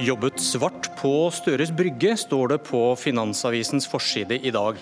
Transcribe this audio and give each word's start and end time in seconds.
Jobbet 0.00 0.40
svart 0.40 0.86
på 0.96 1.10
Støres 1.34 1.68
brygge, 1.76 2.14
står 2.16 2.54
det 2.54 2.56
på 2.64 2.78
Finansavisens 2.96 3.84
forside 3.90 4.38
i 4.40 4.52
dag. 4.54 4.78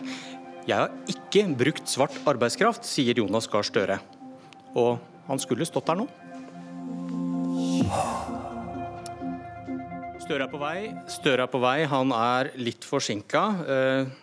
Jeg 0.69 0.77
har 0.79 0.93
ikke 1.11 1.43
brukt 1.59 1.91
svart 1.91 2.15
arbeidskraft, 2.29 2.87
sier 2.87 3.19
Jonas 3.19 3.49
Gahr 3.51 3.67
Støre. 3.67 3.97
Og 4.79 5.01
han 5.27 5.43
skulle 5.43 5.67
stått 5.67 5.91
der 5.91 5.99
nå. 5.99 6.07
Støre 10.23 10.47
er 10.47 10.53
på 10.53 10.63
vei. 10.63 10.77
Støre 11.11 11.49
er 11.49 11.51
på 11.51 11.63
vei. 11.67 11.77
Han 11.91 12.15
er 12.15 12.53
litt 12.63 12.87
forsinka. 12.87 13.45
Eh, 13.75 14.15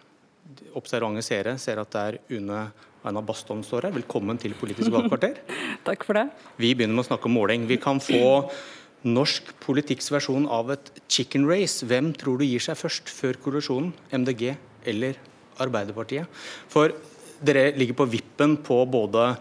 observante 0.80 1.26
seere 1.28 1.58
ser 1.60 1.84
at 1.84 1.92
det 1.92 2.06
er 2.06 2.20
Une 2.38 2.70
Aina 3.06 3.26
Bastholm 3.26 3.68
står 3.68 3.90
her. 3.90 4.00
Velkommen 4.00 4.40
til 4.40 4.56
Politisk 4.56 4.96
valgkvarter. 4.96 5.44
Takk 5.88 6.08
for 6.08 6.16
det. 6.18 6.30
Vi 6.56 6.72
begynner 6.72 6.96
med 6.96 7.04
å 7.04 7.10
snakke 7.12 7.28
om 7.28 7.36
måling. 7.36 7.68
Vi 7.68 7.82
kan 7.84 8.00
få 8.02 8.48
norsk 9.06 9.52
politikks 9.64 10.10
versjon 10.14 10.48
av 10.52 10.72
et 10.74 10.90
chicken 11.12 11.46
race. 11.50 11.86
Hvem 11.86 12.12
tror 12.18 12.40
du 12.42 12.46
gir 12.48 12.64
seg 12.64 12.78
først 12.80 13.12
før 13.12 13.38
koalisjonen? 13.42 13.94
MDG 14.12 14.56
eller 14.90 15.20
Arbeiderpartiet? 15.62 16.26
For 16.72 16.94
dere 17.46 17.70
ligger 17.78 18.00
på 18.00 18.10
vippen 18.10 18.58
på 18.66 18.82
både 18.90 19.36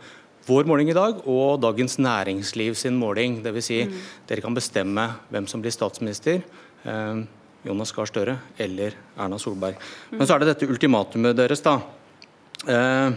vår 0.44 0.68
måling 0.68 0.90
i 0.92 0.96
dag 0.96 1.22
og 1.30 1.62
Dagens 1.62 1.96
Næringsliv 1.98 2.76
sin 2.76 2.98
måling. 3.00 3.40
Dvs. 3.44 3.70
Si, 3.70 3.80
mm. 3.88 4.00
dere 4.28 4.44
kan 4.44 4.56
bestemme 4.56 5.08
hvem 5.32 5.48
som 5.48 5.64
blir 5.64 5.72
statsminister. 5.72 6.44
Eh, 6.84 7.24
Jonas 7.64 7.94
Gahr 7.96 8.10
Støre 8.10 8.36
eller 8.60 8.96
Erna 9.16 9.38
Solberg. 9.40 9.78
Mm. 10.10 10.18
Men 10.18 10.28
så 10.28 10.34
er 10.34 10.44
det 10.44 10.50
dette 10.52 10.68
ultimatumet 10.68 11.38
deres, 11.38 11.64
da. 11.64 11.78
Eh, 12.68 13.16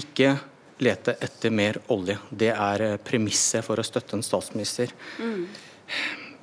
ikke 0.00 0.36
lete 0.84 1.16
etter 1.22 1.52
mer 1.54 1.78
olje. 1.92 2.16
Det 2.30 2.50
er 2.54 2.86
eh, 2.86 2.98
premisset 3.04 3.64
for 3.66 3.80
å 3.80 3.86
støtte 3.86 4.16
en 4.18 4.24
statsminister. 4.26 4.92
Mm. 5.20 5.44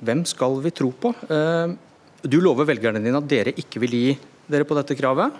Hvem 0.04 0.24
skal 0.28 0.58
vi 0.64 0.74
tro 0.74 0.92
på? 0.94 1.12
Eh, 1.28 1.76
du 2.28 2.40
lover 2.42 2.68
velgerne 2.68 3.02
dine 3.02 3.20
at 3.20 3.30
dere 3.30 3.54
ikke 3.58 3.82
vil 3.84 3.98
gi 3.98 4.16
dere 4.48 4.66
på 4.68 4.76
dette 4.78 4.96
kravet. 4.98 5.38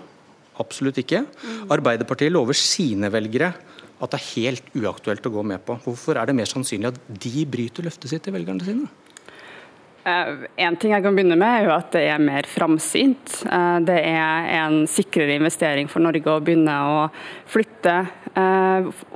Absolutt 0.58 1.00
ikke. 1.02 1.24
Mm. 1.24 1.66
Arbeiderpartiet 1.74 2.34
lover 2.34 2.56
sine 2.58 3.10
velgere 3.14 3.52
at 3.98 4.14
det 4.14 4.20
er 4.20 4.30
helt 4.36 4.72
uaktuelt 4.78 5.26
å 5.26 5.34
gå 5.34 5.42
med 5.46 5.62
på. 5.66 5.78
Hvorfor 5.82 6.18
er 6.18 6.28
det 6.28 6.36
mer 6.38 6.50
sannsynlig 6.50 6.92
at 6.92 6.98
de 7.08 7.44
bryter 7.50 7.86
løftet 7.86 8.12
sitt 8.12 8.26
til 8.26 8.34
velgerne 8.36 8.66
sine? 8.66 8.90
Eh, 10.08 10.44
en 10.64 10.76
ting 10.78 10.92
jeg 10.94 11.04
kan 11.04 11.16
begynne 11.16 11.36
med, 11.38 11.48
er 11.48 11.66
jo 11.66 11.74
at 11.74 11.90
det 11.94 12.04
er 12.12 12.22
mer 12.22 12.46
framsynt. 12.48 13.40
Eh, 13.44 13.78
det 13.88 13.98
er 14.06 14.50
en 14.60 14.80
sikrere 14.90 15.36
investering 15.38 15.90
for 15.90 16.04
Norge 16.04 16.30
å 16.30 16.42
begynne 16.44 16.76
å 16.86 17.00
flytte 17.50 17.96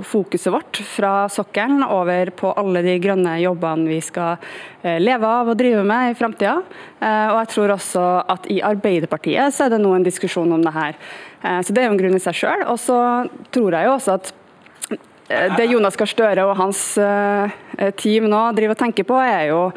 fokuset 0.02 0.52
vårt 0.52 0.80
fra 0.88 1.12
sokkelen 1.30 1.84
over 1.86 2.32
på 2.34 2.50
alle 2.58 2.82
de 2.82 2.96
grønne 3.02 3.36
jobbene 3.42 3.86
vi 3.90 4.00
skal 4.02 4.40
leve 4.82 5.28
av 5.28 5.52
og 5.52 5.58
drive 5.60 5.84
med 5.86 6.10
i 6.10 6.16
framtida. 6.18 6.56
Og 6.98 7.36
jeg 7.38 7.50
tror 7.52 7.74
også 7.76 8.04
at 8.34 8.48
i 8.50 8.58
Arbeiderpartiet 8.66 9.54
så 9.54 9.66
er 9.66 9.74
det 9.74 9.82
nå 9.84 9.92
en 9.94 10.06
diskusjon 10.06 10.56
om 10.56 10.64
det 10.64 10.74
her. 10.74 10.98
Så 11.62 11.70
det 11.70 11.84
er 11.84 11.88
jo 11.88 11.94
en 11.94 12.00
grunn 12.02 12.18
i 12.18 12.22
seg 12.24 12.40
sjøl. 12.40 12.64
Og 12.66 12.80
så 12.82 12.98
tror 13.54 13.78
jeg 13.78 13.88
jo 13.88 13.94
også 13.94 14.16
at 14.18 14.32
det 15.56 15.70
Jonas 15.70 15.96
Gahr 15.96 16.10
Støre 16.10 16.48
og 16.48 16.58
hans 16.58 16.82
team 18.02 18.26
nå 18.32 18.42
driver 18.58 18.74
og 18.74 18.82
tenker 18.82 19.06
på, 19.06 19.22
er 19.22 19.52
jo 19.52 19.68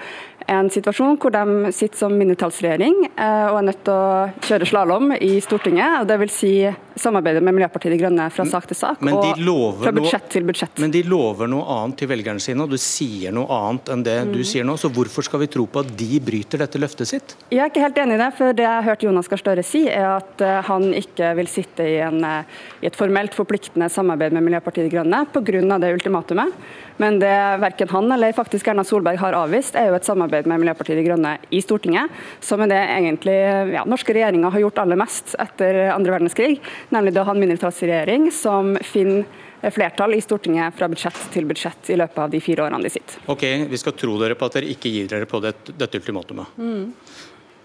en 0.52 0.70
situasjon 0.70 1.18
hvor 1.22 1.34
de 1.34 1.72
sitter 1.74 2.00
som 2.00 2.16
mindretallsregjering 2.18 3.06
eh, 3.08 3.46
og 3.50 3.60
er 3.60 3.68
nødt 3.70 3.84
til 3.86 3.96
å 3.96 4.46
kjøre 4.46 4.70
slalåm 4.70 5.16
i 5.18 5.38
Stortinget. 5.44 6.02
og 6.02 6.10
det 6.10 6.20
vil 6.22 6.34
Si 6.36 6.54
samarbeide 6.96 7.42
med 7.44 7.56
Miljøpartiet 7.58 7.96
De 7.96 8.00
Grønne 8.00 8.28
fra 8.34 8.46
sak 8.48 8.68
til 8.70 8.78
sak 8.80 9.02
og 9.04 9.82
fra 9.82 9.94
budsjett 9.96 10.28
til 10.32 10.46
budsjett. 10.48 10.80
Men 10.82 10.94
de 10.94 11.02
lover 11.08 11.50
noe 11.52 11.66
annet 11.76 12.00
til 12.02 12.10
velgerne 12.12 12.44
sine, 12.44 12.66
og 12.66 12.72
du 12.72 12.80
sier 12.82 13.34
noe 13.36 13.48
annet 13.52 13.92
enn 13.94 14.06
det 14.06 14.16
mm. 14.28 14.34
du 14.36 14.42
sier 14.48 14.68
nå. 14.68 14.78
Så 14.80 14.92
hvorfor 14.94 15.26
skal 15.26 15.44
vi 15.44 15.50
tro 15.52 15.66
på 15.70 15.84
at 15.84 15.92
de 16.00 16.20
bryter 16.24 16.62
dette 16.62 16.82
løftet 16.82 17.12
sitt? 17.12 17.36
Jeg 17.52 17.64
er 17.64 17.72
ikke 17.72 17.84
helt 17.84 18.00
enig 18.02 18.18
i 18.18 18.22
det. 18.24 18.32
for 18.38 18.56
Det 18.56 18.66
jeg 18.66 18.72
har 18.72 18.88
hørt 18.88 19.06
Jonas 19.06 19.30
Gahr 19.32 19.42
Støre 19.42 19.66
si, 19.66 19.86
er 19.92 20.08
at 20.16 20.44
eh, 20.46 20.62
han 20.70 20.88
ikke 20.96 21.34
vil 21.40 21.52
sitte 21.52 21.86
i, 21.88 22.00
en, 22.06 22.24
eh, 22.24 22.64
i 22.82 22.90
et 22.90 22.98
formelt 22.98 23.36
forpliktende 23.38 23.90
samarbeid 23.92 24.36
med 24.36 24.48
Miljøpartiet 24.48 24.90
De 24.90 24.96
Grønne 24.96 25.26
pga. 25.34 25.80
det 25.80 25.94
ultimatumet. 26.00 26.54
Men 26.98 27.20
det 27.20 27.36
verken 27.60 27.92
han 27.92 28.12
eller 28.16 28.36
faktisk 28.36 28.68
Erna 28.72 28.86
Solberg 28.88 29.20
har 29.20 29.36
avvist, 29.36 29.76
er 29.76 29.90
jo 29.90 29.98
et 29.98 30.08
samarbeid 30.08 30.48
med 30.48 30.62
Miljøpartiet 30.64 31.02
De 31.02 31.04
Grønne 31.04 31.36
i 31.52 31.60
Stortinget, 31.64 32.12
som 32.40 32.64
er 32.64 32.72
det 32.72 32.80
egentlig 32.80 33.36
ja, 33.76 33.84
norske 33.84 34.16
regjeringer 34.16 34.54
har 34.54 34.64
gjort 34.64 34.80
aller 34.86 35.00
mest 35.00 35.36
etter 35.42 35.82
andre 35.92 36.16
verdenskrig, 36.16 36.62
nemlig 36.94 37.14
det 37.16 37.22
å 37.24 37.28
ha 37.28 37.36
en 37.36 37.42
mindretallsregjering 37.42 38.30
som 38.34 38.76
finner 38.86 39.26
flertall 39.74 40.14
i 40.14 40.22
Stortinget 40.22 40.76
fra 40.78 40.90
budsjett 40.92 41.22
til 41.34 41.48
budsjett 41.50 41.90
i 41.94 41.98
løpet 41.98 42.20
av 42.22 42.34
de 42.34 42.42
fire 42.44 42.66
årene 42.68 42.86
de 42.86 42.92
sitter. 42.94 43.22
Ok, 43.32 43.46
Vi 43.70 43.78
skal 43.82 43.96
tro 43.98 44.18
dere 44.22 44.38
på 44.38 44.46
at 44.46 44.60
dere 44.60 44.70
ikke 44.70 44.92
gir 44.92 45.08
dere 45.10 45.26
på 45.30 45.40
det, 45.42 45.56
dette 45.74 46.02
ultimatumet. 46.02 46.58
Mm. 46.58 46.92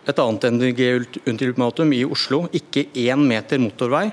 Et 0.08 0.22
annet 0.22 0.46
NDG-ultimatum 0.48 1.92
i 1.92 2.04
Oslo, 2.08 2.46
ikke 2.56 2.86
én 2.96 3.20
meter 3.26 3.60
motorvei. 3.60 4.06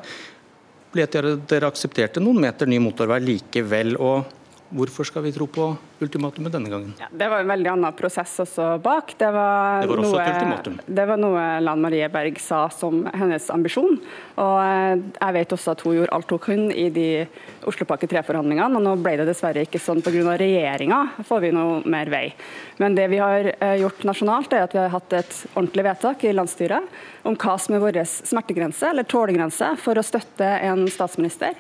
Ble 0.91 1.05
dere 1.07 1.69
aksepterte 1.69 2.23
noen 2.23 2.41
meter 2.43 2.67
ny 2.67 2.79
motorvei 2.83 3.21
likevel. 3.23 3.95
og 3.95 4.27
Hvorfor 4.75 5.07
skal 5.07 5.23
vi 5.23 5.31
tro 5.31 5.47
på 5.47 5.69
ultimatumet 6.03 6.53
denne 6.53 6.69
gangen? 6.69 6.93
Ja, 6.99 7.07
det 7.11 7.27
var 7.31 7.41
en 7.41 7.51
veldig 7.51 7.71
annen 7.71 7.95
prosess 7.97 8.35
også 8.43 8.67
bak. 8.83 9.13
Det 9.17 9.29
var, 9.33 9.81
det 9.81 9.89
var 9.91 10.01
også 10.03 10.13
noe, 10.13 10.23
et 10.23 10.35
ultimatum? 10.35 10.77
Det 10.99 11.05
var 11.09 11.21
noe 11.21 11.45
Lan 11.63 11.81
Marie 11.83 12.09
Berg 12.13 12.39
sa 12.43 12.65
som 12.73 13.01
hennes 13.13 13.49
ambisjon. 13.53 13.97
Og 14.37 14.55
eh, 14.61 14.93
jeg 15.17 15.37
vet 15.39 15.57
også 15.57 15.73
at 15.73 15.83
hun 15.85 15.97
gjorde 15.97 16.13
alt 16.17 16.35
hun 16.35 16.43
kunne 16.47 16.77
i 16.77 16.87
de 16.93 17.07
Oslopakke 17.67 18.09
3-forhandlingene. 18.11 18.77
Og 18.77 18.85
nå 18.85 18.95
ble 19.01 19.17
det 19.21 19.27
dessverre 19.31 19.65
ikke 19.65 19.81
sånn 19.81 20.03
pga. 20.05 20.37
regjeringa, 20.37 21.01
får 21.27 21.43
vi 21.45 21.53
noe 21.55 21.81
mer 21.89 22.13
vei. 22.13 22.25
Men 22.81 22.97
det 22.97 23.09
vi 23.13 23.21
har 23.23 23.51
eh, 23.55 23.77
gjort 23.81 24.05
nasjonalt, 24.07 24.53
er 24.53 24.67
at 24.67 24.77
vi 24.77 24.83
har 24.83 24.93
hatt 24.93 25.17
et 25.17 25.43
ordentlig 25.55 25.89
vedtak 25.89 26.25
i 26.27 26.35
landsstyret 26.35 26.97
om 27.27 27.35
hva 27.35 27.57
som 27.59 27.75
er 27.75 27.83
vår 27.83 28.01
smertegrense 28.05 28.93
eller 28.93 29.07
tålegrense 29.07 29.73
for 29.81 29.99
å 29.99 30.05
støtte 30.05 30.57
en 30.69 30.85
statsminister. 30.91 31.57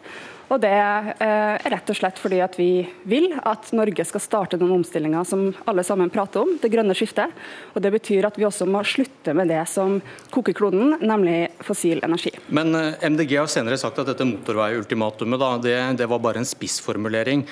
Og 0.47 0.61
Det 0.63 0.71
eh, 0.71 1.17
er 1.27 1.73
rett 1.73 1.89
og 1.91 1.97
slett 1.97 2.19
fordi 2.21 2.39
at 2.43 2.55
vi 2.59 2.87
vil 3.07 3.33
at 3.35 3.67
Norge 3.75 4.05
skal 4.07 4.23
starte 4.27 4.59
noen 4.59 4.79
omstillinger 4.79 5.23
som 5.27 5.45
alle 5.69 5.83
sammen 5.87 6.11
prater 6.13 6.43
om, 6.43 6.51
det 6.61 6.71
grønne 6.73 6.95
skiftet. 6.97 7.31
Og 7.73 7.81
Det 7.81 7.91
betyr 7.95 8.27
at 8.27 8.37
vi 8.37 8.45
også 8.47 8.67
må 8.69 8.83
slutte 8.87 9.33
med 9.37 9.49
det 9.51 9.63
som 9.71 9.97
koker 10.33 10.55
kloden, 10.57 10.97
nemlig 11.01 11.47
fossil 11.65 12.03
energi. 12.05 12.33
Men 12.47 12.75
eh, 12.75 13.07
MDG 13.07 13.37
har 13.39 13.49
senere 13.51 13.79
sagt 13.79 13.99
at 14.03 14.11
dette 14.11 14.27
motorveiultimatumet 14.27 15.41
da, 15.41 15.51
det, 15.63 15.77
det 16.03 16.09
var 16.11 16.21
bare 16.23 16.43
en 16.43 16.49
spissformulering. 16.49 17.45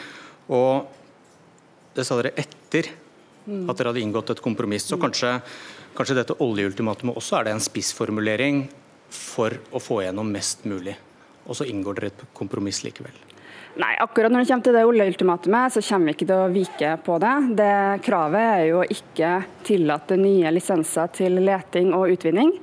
Og 0.53 0.85
det 1.95 2.05
sa 2.05 2.19
dere 2.19 2.35
etter 2.37 2.91
at 3.45 3.77
dere 3.77 3.91
hadde 3.91 4.01
inngått 4.01 4.33
et 4.33 4.43
kompromiss. 4.43 4.87
Så 4.89 4.99
kanskje, 5.01 5.37
kanskje 5.97 6.17
dette 6.17 6.37
oljeultimatumet 6.43 7.17
også 7.17 7.39
er 7.39 7.47
det 7.47 7.55
en 7.55 7.63
spissformulering 7.63 8.65
for 9.13 9.53
å 9.71 9.79
få 9.79 10.01
gjennom 10.03 10.31
mest 10.33 10.65
mulig? 10.67 10.97
og 11.45 11.57
så 11.57 11.67
inngår 11.69 11.99
dere 11.99 12.11
et 12.11 12.27
kompromiss 12.37 12.83
likevel? 12.85 13.13
Nei, 13.75 13.91
akkurat 13.99 14.31
når 14.31 14.45
det 14.45 14.49
kommer 14.49 14.63
til 14.63 14.75
det 14.77 14.85
oljeultimatumet, 14.87 15.73
så 15.75 15.81
kommer 15.83 16.07
vi 16.07 16.15
ikke 16.15 16.27
til 16.29 16.37
å 16.39 16.51
vike 16.53 16.91
på 17.03 17.17
det. 17.19 17.35
Det 17.59 17.75
Kravet 18.05 18.45
er 18.53 18.65
jo 18.69 18.81
å 18.81 18.87
ikke 18.87 19.31
tillate 19.67 20.15
nye 20.19 20.53
lisenser 20.55 21.11
til 21.17 21.41
leting 21.43 21.91
og 21.97 22.13
utvinning. 22.15 22.53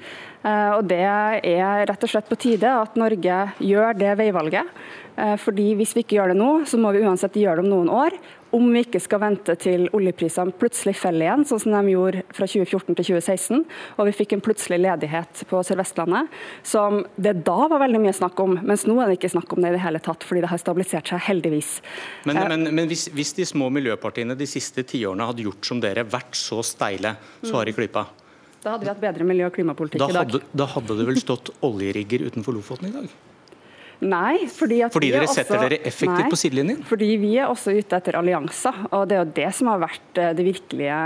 Eh, 0.43 0.71
og 0.73 0.87
Det 0.89 1.03
er 1.05 1.85
rett 1.87 2.07
og 2.07 2.11
slett 2.11 2.31
på 2.31 2.41
tide 2.41 2.71
at 2.81 2.97
Norge 2.97 3.43
gjør 3.61 3.99
det 3.99 4.17
veivalget. 4.19 4.73
Eh, 5.17 5.37
fordi 5.37 5.75
Hvis 5.77 5.95
vi 5.95 6.07
ikke 6.07 6.17
gjør 6.17 6.33
det 6.33 6.41
nå, 6.41 6.53
så 6.65 6.81
må 6.81 6.93
vi 6.93 7.05
uansett 7.05 7.37
gjøre 7.37 7.61
det 7.61 7.67
om 7.67 7.75
noen 7.77 7.93
år. 7.93 8.17
Om 8.53 8.67
vi 8.75 8.83
ikke 8.85 9.01
skal 9.01 9.23
vente 9.23 9.55
til 9.61 9.87
oljeprisene 9.97 10.53
plutselig 10.61 10.95
faller 11.01 11.25
igjen, 11.25 11.45
sånn 11.49 11.63
som 11.63 11.73
de 11.73 11.95
gjorde 11.95 12.23
fra 12.37 12.49
2014 12.51 12.99
til 12.99 13.07
2016, 13.09 13.63
og 13.97 14.09
vi 14.09 14.15
fikk 14.19 14.35
en 14.37 14.45
plutselig 14.45 14.79
ledighet 14.83 15.45
på 15.49 15.63
Sør-Vestlandet, 15.65 16.29
som 16.69 17.01
det 17.17 17.39
da 17.47 17.69
var 17.73 17.81
veldig 17.85 18.03
mye 18.05 18.15
snakk 18.17 18.43
om, 18.45 18.59
mens 18.61 18.85
nå 18.89 18.99
er 19.01 19.09
det 19.09 19.19
ikke 19.21 19.33
snakk 19.33 19.57
om 19.57 19.65
det 19.65 19.73
i 19.73 19.77
det 19.79 19.83
hele 19.87 20.03
tatt, 20.05 20.27
fordi 20.29 20.45
det 20.45 20.53
har 20.53 20.61
stabilisert 20.61 21.15
seg, 21.15 21.25
heldigvis. 21.31 21.75
Men, 22.29 22.43
men, 22.53 22.69
men 22.77 22.93
hvis, 22.93 23.09
hvis, 23.17 23.33
de 23.41 23.49
små 23.49 23.73
miljøpartiene 23.73 24.37
de 24.37 24.49
siste 24.51 24.85
tiårene 24.85 25.33
hadde 25.33 25.49
gjort 25.49 25.73
som 25.73 25.81
dere, 25.81 26.05
vært 26.05 26.37
så 26.37 26.61
steile, 26.67 27.17
så 27.41 27.57
har 27.57 27.69
de 27.69 27.77
klypa? 27.77 28.07
Da 28.63 28.77
hadde 28.77 28.87
vi 28.87 28.93
hatt 28.93 29.03
bedre 29.03 29.25
miljø- 29.27 29.49
og 29.49 29.57
klimapolitikk 29.57 30.05
i 30.05 30.15
dag. 30.15 30.41
Da 30.55 30.69
hadde 30.77 31.01
det 31.01 31.09
vel 31.09 31.19
stått 31.19 31.51
oljerigger 31.67 32.29
utenfor 32.29 32.55
Lofoten 32.55 32.93
i 32.93 32.97
dag? 33.01 33.09
Nei, 34.03 34.49
fordi, 34.51 34.81
fordi 34.91 35.13
dere 35.15 35.29
setter 35.31 35.61
dere 35.63 35.79
effektivt 35.87 36.33
på 36.33 36.39
sidelinjen? 36.41 36.81
Fordi 36.89 37.11
vi 37.23 37.37
er 37.39 37.53
også 37.53 37.75
ute 37.77 38.01
etter 38.01 38.19
allianser. 38.19 38.81
og 38.91 39.07
Det 39.09 39.17
er 39.17 39.23
jo 39.23 39.35
det 39.37 39.51
som 39.55 39.71
har 39.71 39.85
vært 39.85 40.19
eh, 40.19 40.33
det 40.39 40.47
virkelige 40.49 40.97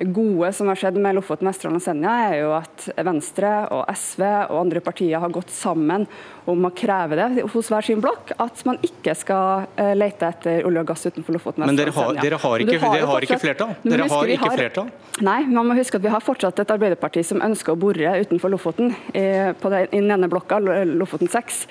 gode 0.00 0.52
som 0.52 0.68
har 0.70 0.78
skjedd 0.80 0.96
med 1.02 1.14
Lofoten, 1.14 1.48
Vesterålen 1.48 1.80
og 1.80 1.84
Senja, 1.84 2.12
er 2.30 2.36
jo 2.40 2.52
at 2.56 2.86
Venstre 3.04 3.50
og 3.74 3.84
SV 3.92 4.22
og 4.24 4.56
andre 4.62 4.82
partier 4.84 5.20
har 5.20 5.32
gått 5.34 5.52
sammen 5.52 6.06
om 6.48 6.66
å 6.66 6.72
kreve 6.74 7.18
det 7.18 7.44
hos 7.52 7.70
hver 7.70 7.84
sin 7.84 8.00
blokk, 8.02 8.32
at 8.40 8.64
man 8.68 8.80
ikke 8.86 9.14
skal 9.18 9.68
eh, 9.76 9.92
lete 9.98 10.30
etter 10.30 10.66
olje 10.68 10.84
og 10.84 10.90
gass 10.90 11.06
utenfor 11.10 11.36
Lofoten, 11.36 11.66
Vesterålen 11.66 11.92
og 11.92 12.00
Senja. 12.00 12.16
Men 12.16 12.24
dere 12.24 12.40
har, 12.40 12.64
ikke, 12.64 12.80
har, 12.80 12.96
dere 12.96 13.12
har 13.12 13.28
ikke 13.28 13.40
flertall? 13.44 13.74
Dere 13.84 14.10
har 14.14 14.34
ikke 14.36 14.52
flertall? 14.56 14.92
Nei, 15.30 15.40
man 15.52 15.68
må 15.68 15.76
huske 15.78 16.00
at 16.00 16.06
vi 16.06 16.12
har 16.16 16.24
fortsatt 16.24 16.64
et 16.64 16.76
Arbeiderparti 16.76 17.24
som 17.26 17.44
ønsker 17.44 17.76
å 17.76 17.80
bore 17.80 18.14
utenfor 18.24 18.52
Lofoten, 18.56 18.94
i, 19.12 19.26
på 19.60 19.72
den, 19.72 19.88
i 19.90 20.00
den 20.00 20.14
ene 20.16 20.30
blokka, 20.32 20.62
Lofoten 20.88 21.28
6. 21.30 21.64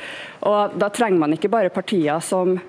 Og 0.49 0.77
da 0.79 0.91
trenger 0.93 1.25
man 1.25 1.33
ikke 1.33 1.51
bare 1.51 1.73
partier 1.73 2.21
som 2.23 2.59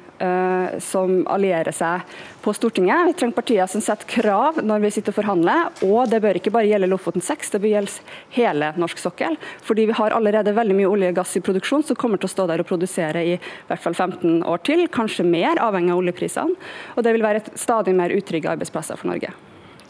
som 0.84 1.22
allierer 1.32 1.72
seg 1.72 2.05
på 2.44 2.52
Stortinget. 2.56 3.06
Vi 3.08 3.14
trenger 3.17 3.37
partier 3.37 3.69
som 3.70 3.81
setter 3.84 4.08
krav 4.08 4.61
når 4.64 4.82
vi 4.84 4.90
sitter 4.93 5.14
og 5.14 5.19
forhandler. 5.20 5.70
Og 5.87 6.11
det 6.12 6.20
bør 6.20 6.37
ikke 6.40 6.52
bare 6.52 6.69
gjelde 6.69 6.90
Lofoten 6.90 7.25
6, 7.25 7.55
det 7.55 7.62
bør 7.62 7.72
gjelde 7.75 8.17
hele 8.37 8.70
norsk 8.81 9.00
sokkel. 9.00 9.38
Fordi 9.64 9.87
vi 9.88 9.96
har 9.96 10.17
allerede 10.17 10.55
veldig 10.56 10.76
mye 10.76 10.90
olje 10.90 11.12
og 11.12 11.20
gass 11.22 11.37
i 11.40 11.44
produksjon 11.44 11.87
som 11.88 11.99
kommer 12.00 12.20
til 12.20 12.28
å 12.28 12.34
stå 12.34 12.49
der 12.50 12.62
og 12.64 12.69
produsere 12.69 13.25
i 13.25 13.37
hvert 13.69 13.84
fall 13.84 13.96
15 13.96 14.43
år 14.44 14.64
til, 14.69 14.84
kanskje 14.93 15.26
mer, 15.26 15.61
avhengig 15.62 15.94
av 15.94 16.02
oljeprisene. 16.02 16.58
Og 16.96 17.06
det 17.06 17.17
vil 17.17 17.25
være 17.25 17.44
et 17.44 17.55
stadig 17.61 17.96
mer 17.96 18.12
utrygge 18.14 18.52
arbeidsplasser 18.52 19.00
for 19.00 19.12
Norge. 19.12 19.32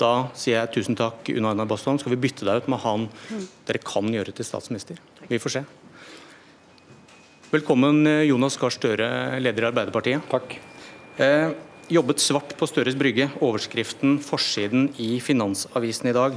Da 0.00 0.30
sier 0.38 0.62
jeg 0.62 0.72
tusen 0.78 0.96
takk, 0.96 1.28
Una 1.36 1.52
Einar 1.52 1.68
Bastholm. 1.68 1.98
Skal 2.00 2.14
vi 2.14 2.22
bytte 2.22 2.46
deg 2.48 2.62
ut 2.62 2.70
med 2.72 2.80
han 2.86 3.10
dere 3.68 3.82
kan 3.84 4.08
gjøre 4.08 4.32
til 4.32 4.48
statsminister? 4.48 5.00
Vi 5.28 5.40
får 5.42 5.58
se. 5.58 5.68
Velkommen, 7.50 8.04
Jonas 8.28 8.54
Gahr 8.62 8.70
Støre, 8.70 9.06
leder 9.42 9.64
i 9.64 9.66
Arbeiderpartiet. 9.66 10.22
Takk. 10.30 10.52
Eh, 11.18 11.48
jobbet 11.90 12.22
svart 12.22 12.52
på 12.54 12.66
Støres 12.70 12.94
Brygge. 12.94 13.26
Overskriften, 13.42 14.20
forsiden 14.22 14.84
i 15.02 15.16
Finansavisen 15.18 16.06
i 16.06 16.12
dag. 16.14 16.36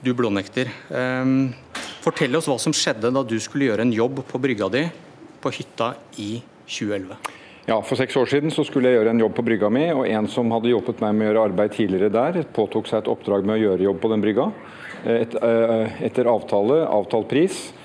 Du 0.00 0.14
blånekter. 0.16 0.70
Eh, 0.88 1.34
fortell 2.00 2.40
oss 2.40 2.48
hva 2.48 2.56
som 2.56 2.72
skjedde 2.72 3.12
da 3.12 3.20
du 3.20 3.36
skulle 3.36 3.68
gjøre 3.68 3.84
en 3.84 3.92
jobb 3.92 4.22
på 4.30 4.40
brygga 4.40 4.70
di 4.72 4.86
på 5.44 5.52
hytta 5.52 5.90
i 6.16 6.40
2011. 6.64 7.18
Ja, 7.68 7.76
For 7.82 8.00
seks 8.00 8.16
år 8.16 8.32
siden 8.32 8.48
så 8.48 8.64
skulle 8.64 8.88
jeg 8.88 9.02
gjøre 9.02 9.12
en 9.12 9.20
jobb 9.20 9.36
på 9.36 9.44
brygga 9.44 9.68
mi, 9.68 9.90
og 9.92 10.08
en 10.08 10.30
som 10.32 10.48
hadde 10.56 10.72
hjulpet 10.72 11.02
meg 11.04 11.18
med 11.18 11.28
å 11.28 11.34
gjøre 11.34 11.42
arbeid 11.50 11.76
tidligere 11.76 12.08
der, 12.08 12.46
påtok 12.56 12.88
seg 12.88 13.02
et 13.02 13.12
oppdrag 13.12 13.44
med 13.44 13.58
å 13.58 13.64
gjøre 13.66 13.84
jobb 13.90 14.00
på 14.00 14.12
den 14.14 14.24
brygga. 14.24 14.48
Et, 15.04 15.36
eh, 15.36 16.00
etter 16.08 16.32
avtale, 16.32 16.86
avtalt 16.88 17.28
pris, 17.28 17.74
eh, 17.76 17.77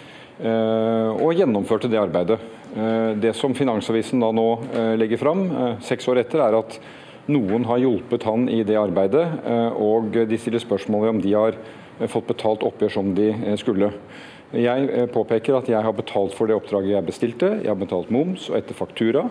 og 0.44 1.38
gjennomførte 1.38 1.88
det 1.92 2.02
arbeidet. 2.02 2.40
Eh, 2.76 3.14
det 3.22 3.32
som 3.38 3.56
Finansavisen 3.56 4.24
da 4.24 4.32
nå 4.36 4.48
legger 5.00 5.22
fram, 5.22 5.46
seks 5.86 6.10
år 6.12 6.24
etter, 6.24 6.44
er 6.44 6.58
at 6.60 6.78
noen 7.32 7.64
har 7.70 7.80
hjulpet 7.80 8.26
han 8.28 8.50
i 8.52 8.64
det 8.68 8.76
arbeidet, 8.76 9.24
og 9.80 10.12
de 10.28 10.40
stiller 10.42 10.60
spørsmål 10.60 11.06
ved 11.06 11.12
om 11.14 11.22
de 11.24 11.32
har 11.38 11.56
fått 12.12 12.28
betalt 12.34 12.66
oppgjør 12.68 12.92
som 12.98 13.14
de 13.16 13.30
skulle. 13.62 13.94
Jeg 14.54 14.86
eh, 14.94 15.08
påpeker 15.10 15.56
at 15.58 15.70
jeg 15.72 15.82
har 15.82 15.96
betalt 15.98 16.36
for 16.38 16.50
det 16.50 16.56
oppdraget 16.56 16.94
jeg 16.94 17.08
bestilte. 17.08 17.50
Jeg 17.64 17.72
har 17.72 17.80
betalt 17.80 18.12
moms 18.14 18.46
og 18.52 18.58
etter 18.60 18.78
faktura. 18.78 19.24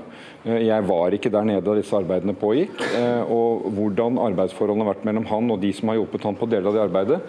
Eh, 0.43 0.65
jeg 0.67 0.87
var 0.89 1.15
ikke 1.15 1.31
der 1.31 1.47
nede 1.47 1.63
da 1.63 1.77
disse 1.79 1.95
arbeidene 1.95 2.35
pågikk. 2.39 2.83
Eh, 2.99 3.31
og 3.31 3.69
hvordan 3.77 4.19
arbeidsforholdene 4.19 4.83
har 4.83 4.97
vært 4.97 5.05
mellom 5.07 5.29
han 5.31 5.53
og 5.55 5.61
de 5.63 5.71
som 5.77 5.93
har 5.93 6.01
hjulpet 6.01 6.27
han 6.27 6.39
på 6.39 6.49
deler 6.51 6.73
av 6.73 6.79
det 6.79 6.87
arbeidet, 6.89 7.21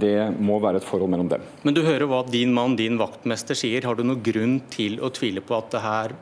det 0.00 0.16
må 0.42 0.58
være 0.62 0.80
et 0.80 0.86
forhold 0.86 1.12
mellom 1.12 1.28
dem. 1.30 1.44
Men 1.62 1.76
du 1.76 1.84
hører 1.86 2.08
hva 2.10 2.24
din 2.26 2.50
mann, 2.54 2.74
din 2.78 2.98
vaktmester, 2.98 3.54
sier. 3.58 3.86
Har 3.86 3.94
du 3.94 4.02
noen 4.02 4.24
grunn 4.24 4.58
til 4.72 4.98
å 4.98 5.12
tvile 5.14 5.44
på 5.44 5.54
at 5.54 5.70
det 5.76 5.84
her 5.84 6.16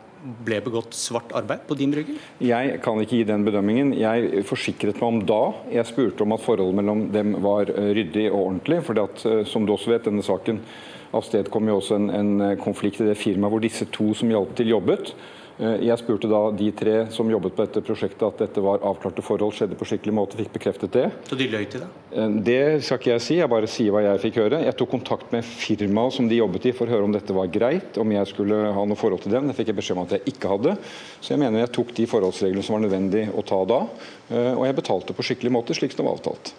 ble 0.44 0.58
begått 0.66 0.96
svart 0.99 1.32
arbeid 1.38 1.62
på 1.69 1.76
din 1.78 1.93
brygge? 1.94 2.19
Jeg 2.44 2.81
kan 2.84 3.00
ikke 3.00 3.20
gi 3.20 3.25
den 3.28 3.46
bedømmingen. 3.46 3.94
Jeg 3.96 4.44
forsikret 4.49 5.00
meg 5.00 5.08
om 5.08 5.25
da 5.25 5.40
jeg 5.72 5.88
spurte 5.88 6.26
om 6.26 6.37
at 6.37 6.44
forholdet 6.44 6.81
mellom 6.82 7.06
dem 7.14 7.38
var 7.44 7.70
ryddig 7.70 8.28
og 8.28 8.40
ordentlig. 8.43 8.82
for 8.84 9.44
som 9.49 9.64
du 9.64 9.72
også 9.72 9.94
vet, 9.94 10.05
denne 10.10 10.26
saken 10.26 10.60
avstedkom 11.16 11.70
jo 11.70 11.81
også 11.81 11.99
en, 11.99 12.08
en 12.12 12.60
konflikt 12.60 13.02
i 13.02 13.08
det 13.08 13.19
firmaet 13.19 13.55
hvor 13.55 13.64
disse 13.64 13.88
to 13.94 14.12
som 14.16 14.31
hjalp 14.32 14.55
til, 14.58 14.75
jobbet. 14.75 15.12
Eh, 15.58 15.81
jeg 15.88 15.99
spurte 15.99 16.28
da 16.31 16.40
de 16.55 16.69
tre 16.76 16.96
som 17.14 17.31
jobbet 17.31 17.56
på 17.56 17.64
dette 17.66 17.82
prosjektet 17.82 18.22
at 18.26 18.43
dette 18.44 18.62
var 18.62 18.84
avklarte 18.87 19.25
forhold, 19.26 19.56
skjedde 19.56 19.78
på 19.78 19.88
skikkelig 19.90 20.14
måte, 20.14 20.38
fikk 20.38 20.52
bekreftet 20.55 20.94
det. 20.94 21.06
Så 21.26 21.38
de 21.38 21.49
løy 21.50 21.64
til 21.70 21.82
det? 21.82 21.88
Eh, 22.12 22.37
det 22.46 22.60
skal 22.87 23.00
ikke 23.00 23.12
jeg 23.16 23.25
si, 23.25 23.38
jeg 23.40 23.50
bare 23.50 23.70
sier 23.70 23.94
hva 23.94 24.05
jeg 24.06 24.22
fikk 24.22 24.38
høre. 24.44 24.62
Jeg 24.66 24.78
tok 24.78 24.93
kontakt 24.94 25.34
med 25.34 25.46
firmaet 25.46 26.14
som 26.14 26.31
de 26.31 26.38
jobbet 26.38 26.70
i 26.70 26.75
for 26.76 26.87
å 26.87 26.94
høre 26.94 27.08
om 27.08 27.16
dette 27.16 27.34
var 27.34 27.50
greit, 27.50 27.99
om 27.99 28.14
jeg 28.14 28.31
skulle 28.31 28.60
ha 28.76 28.87
noe 28.87 29.00
forhold 29.00 29.25
til 29.25 29.34
dem. 29.34 29.50
Det 29.50 29.58
fikk 29.58 29.72
jeg 29.72 29.81
beskjed 29.81 29.99
om 29.99 30.06
at 30.06 30.16
jeg 30.19 30.34
ikke 30.34 30.55
hadde. 30.55 30.76
Så 31.19 31.34
jeg 31.34 31.43
mener 31.43 31.64
jeg 31.64 31.75
tok 31.75 31.93
de 31.96 32.08
forholdsreglene 32.14 32.66
som 32.66 32.78
var 32.78 32.87
nødvendig 32.87 33.26
å 33.34 33.46
ta 33.46 33.60
da, 33.69 33.82
eh, 34.31 34.55
og 34.55 34.64
jeg 34.69 34.78
betalte 34.78 35.16
på 35.16 35.26
skikkelig 35.26 35.56
måte, 35.58 35.75
slik 35.75 35.94
som 35.94 36.05
det 36.05 36.10
var 36.10 36.20
avtalt. 36.20 36.55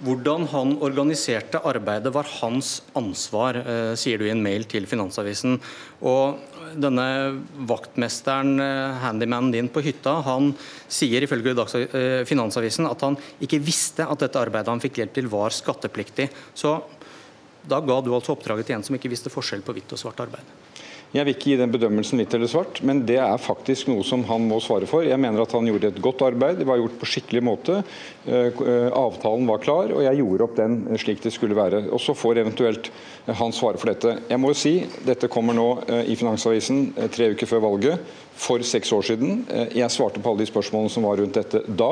Hvordan 0.00 0.46
han 0.48 0.78
organiserte 0.80 1.60
arbeidet 1.68 2.08
var 2.14 2.28
hans 2.38 2.78
ansvar, 2.96 3.58
eh, 3.60 3.94
sier 4.00 4.16
du 4.18 4.24
i 4.24 4.30
en 4.32 4.42
mail 4.42 4.64
til 4.64 4.86
Finansavisen. 4.88 5.58
Og 6.00 6.38
denne 6.74 7.36
vaktmesteren, 7.68 8.54
eh, 8.60 8.98
handymanen 9.02 9.52
din 9.52 9.68
på 9.68 9.82
hytta, 9.84 10.22
han 10.24 10.54
sier 10.88 11.20
ifølge 11.20 11.52
eh, 11.52 12.24
Finansavisen 12.24 12.88
at 12.90 13.00
han 13.02 13.16
ikke 13.42 13.60
visste 13.60 14.08
at 14.08 14.18
dette 14.18 14.40
arbeidet 14.40 14.68
han 14.68 14.80
fikk 14.80 14.96
hjelp 15.02 15.12
til, 15.12 15.28
var 15.28 15.50
skattepliktig. 15.50 16.30
Så 16.54 16.82
da 17.68 17.80
ga 17.80 18.00
du 18.00 18.14
altså 18.14 18.32
oppdraget 18.32 18.66
til 18.66 18.76
en 18.76 18.82
som 18.82 18.96
ikke 18.96 19.10
visste 19.10 19.28
forskjell 19.28 19.60
på 19.60 19.74
hvitt 19.74 19.92
og 19.92 19.98
svart 19.98 20.20
arbeid? 20.20 20.69
Jeg 21.10 21.26
vil 21.26 21.34
ikke 21.34 21.48
gi 21.50 21.56
den 21.58 21.72
bedømmelsen 21.74 22.20
hvitt 22.20 22.34
eller 22.36 22.50
svart, 22.50 22.78
men 22.86 23.00
det 23.02 23.16
er 23.18 23.42
faktisk 23.42 23.88
noe 23.90 24.04
som 24.06 24.22
han 24.28 24.44
må 24.46 24.60
svare 24.62 24.86
for. 24.86 25.02
Jeg 25.02 25.18
mener 25.18 25.42
at 25.42 25.54
han 25.56 25.66
gjorde 25.66 25.90
et 25.90 25.98
godt 26.02 26.22
arbeid, 26.22 26.60
det 26.60 26.68
var 26.68 26.78
gjort 26.78 27.00
på 27.00 27.08
skikkelig 27.10 27.42
måte. 27.42 27.80
Eh, 28.30 28.46
eh, 28.46 28.86
avtalen 28.94 29.48
var 29.50 29.58
klar, 29.64 29.90
og 29.90 30.04
jeg 30.06 30.20
gjorde 30.20 30.46
opp 30.46 30.54
den 30.60 30.78
slik 31.02 31.24
det 31.24 31.34
skulle 31.34 31.58
være. 31.58 31.82
Og 31.90 31.98
Så 31.98 32.14
får 32.14 32.44
eventuelt 32.44 32.92
han 33.26 33.52
svare 33.52 33.80
for 33.82 33.90
dette. 33.90 34.20
Jeg 34.30 34.38
må 34.38 34.52
jo 34.54 34.60
si, 34.60 34.74
Dette 35.06 35.30
kommer 35.32 35.56
nå 35.56 35.68
eh, 35.88 36.12
i 36.14 36.18
Finansavisen 36.20 36.92
tre 37.10 37.32
uker 37.34 37.50
før 37.50 37.66
valget 37.66 38.14
for 38.40 38.62
seks 38.64 38.92
år 38.96 39.04
siden. 39.04 39.42
Eh, 39.52 39.76
jeg 39.80 39.92
svarte 39.92 40.20
på 40.22 40.30
alle 40.30 40.44
de 40.44 40.48
spørsmålene 40.48 40.92
som 40.92 41.04
var 41.06 41.20
rundt 41.20 41.36
dette 41.36 41.60
da. 41.66 41.90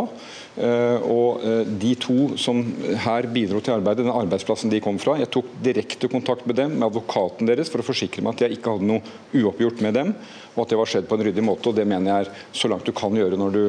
Eh, 0.56 1.04
og 1.04 1.44
eh, 1.44 1.72
de 1.82 1.92
to 2.00 2.16
som 2.40 2.62
her 3.04 3.28
bidro 3.34 3.60
til 3.64 3.76
arbeidet, 3.76 4.06
den 4.06 4.14
arbeidsplassen 4.14 4.72
de 4.72 4.80
kom 4.84 5.00
fra, 5.02 5.18
jeg 5.20 5.30
tok 5.34 5.50
direkte 5.64 6.10
kontakt 6.10 6.48
med 6.48 6.58
dem, 6.60 6.78
med 6.78 6.88
advokaten 6.88 7.48
deres, 7.48 7.72
for 7.72 7.84
å 7.84 7.86
forsikre 7.86 8.24
meg 8.24 8.36
at 8.36 8.46
jeg 8.46 8.58
ikke 8.58 8.76
hadde 8.76 8.88
noe 8.88 9.18
uoppgjort 9.36 9.84
med 9.84 9.98
dem, 9.98 10.14
og 10.54 10.64
at 10.64 10.72
det 10.72 10.80
var 10.80 10.90
skjedd 10.90 11.10
på 11.10 11.18
en 11.18 11.26
ryddig 11.28 11.44
måte. 11.44 11.68
og 11.68 11.76
Det 11.76 11.86
mener 11.88 12.12
jeg 12.14 12.26
er 12.26 12.48
så 12.62 12.72
langt 12.72 12.88
du 12.88 12.94
kan 12.96 13.14
gjøre 13.14 13.38
når 13.38 13.54
du 13.54 13.62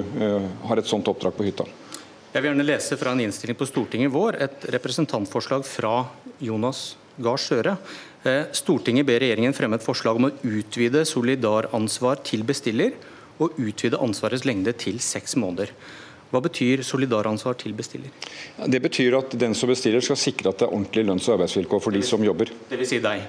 har 0.70 0.80
et 0.80 0.90
sånt 0.90 1.08
oppdrag 1.12 1.36
på 1.36 1.46
hytta. 1.50 1.68
Jeg 2.30 2.44
vil 2.44 2.52
gjerne 2.52 2.66
lese 2.66 2.98
fra 3.02 3.12
en 3.16 3.22
innstilling 3.24 3.58
på 3.58 3.68
Stortinget 3.68 4.14
vår 4.14 4.38
et 4.46 4.66
representantforslag 4.76 5.66
fra 5.66 6.04
Jonas 6.46 6.92
Gahr 7.20 7.42
Støre 7.42 7.78
Eh, 8.28 8.50
Stortinget 8.52 9.08
ber 9.08 9.22
regjeringen 9.24 9.56
fremme 9.56 9.78
et 9.80 9.86
forslag 9.86 10.18
om 10.20 10.28
å 10.28 10.34
utvide 10.44 11.06
solidaransvar 11.08 12.20
til 12.28 12.44
bestiller, 12.48 12.98
og 13.40 13.56
utvide 13.56 14.00
ansvarets 14.04 14.44
lengde 14.44 14.74
til 14.76 15.00
seks 15.00 15.38
måneder. 15.40 15.72
Hva 16.30 16.42
betyr 16.44 16.84
solidaransvar 16.84 17.56
til 17.62 17.72
bestiller? 17.74 18.12
Det 18.68 18.82
betyr 18.84 19.16
at 19.22 19.38
den 19.40 19.56
som 19.56 19.72
bestiller 19.72 20.04
skal 20.04 20.20
sikre 20.20 20.52
at 20.52 20.60
det 20.60 20.68
er 20.68 20.76
ordentlige 20.76 21.08
lønns- 21.08 21.30
og 21.30 21.38
arbeidsvilkår 21.38 21.82
for 21.86 21.96
de 21.96 22.04
som 22.04 22.26
jobber. 22.26 22.52
Det 22.70 22.82
vil 22.82 22.90
si 22.90 23.00
deg? 23.02 23.24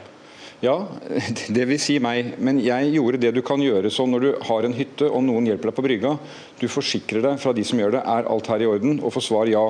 Ja, 0.60 0.75
det 1.56 1.64
vil 1.70 1.81
si 1.81 1.96
meg. 2.02 2.34
Men 2.42 2.58
jeg 2.60 2.90
gjorde 2.98 3.22
det 3.22 3.32
du 3.38 3.40
kan 3.46 3.62
gjøre 3.62 3.94
sånn 3.94 4.10
når 4.12 4.26
du 4.26 4.31
har 4.50 4.66
en 4.66 4.76
hytte 4.76 5.08
og 5.08 5.22
noen 5.25 5.46
hjelper 5.48 5.70
deg 5.70 5.78
på 5.78 5.87
brygga. 5.87 6.16
Du 6.61 6.66
forsikrer 6.68 7.25
deg 7.25 7.40
fra 7.40 7.54
de 7.56 7.64
som 7.64 7.80
gjør 7.80 7.94
det. 7.97 8.02
Er 8.04 8.28
alt 8.28 8.50
her 8.52 8.66
i 8.66 8.68
orden? 8.68 8.99
Og 9.00 9.14
får 9.14 9.28
svar 9.30 9.49
ja. 9.49 9.64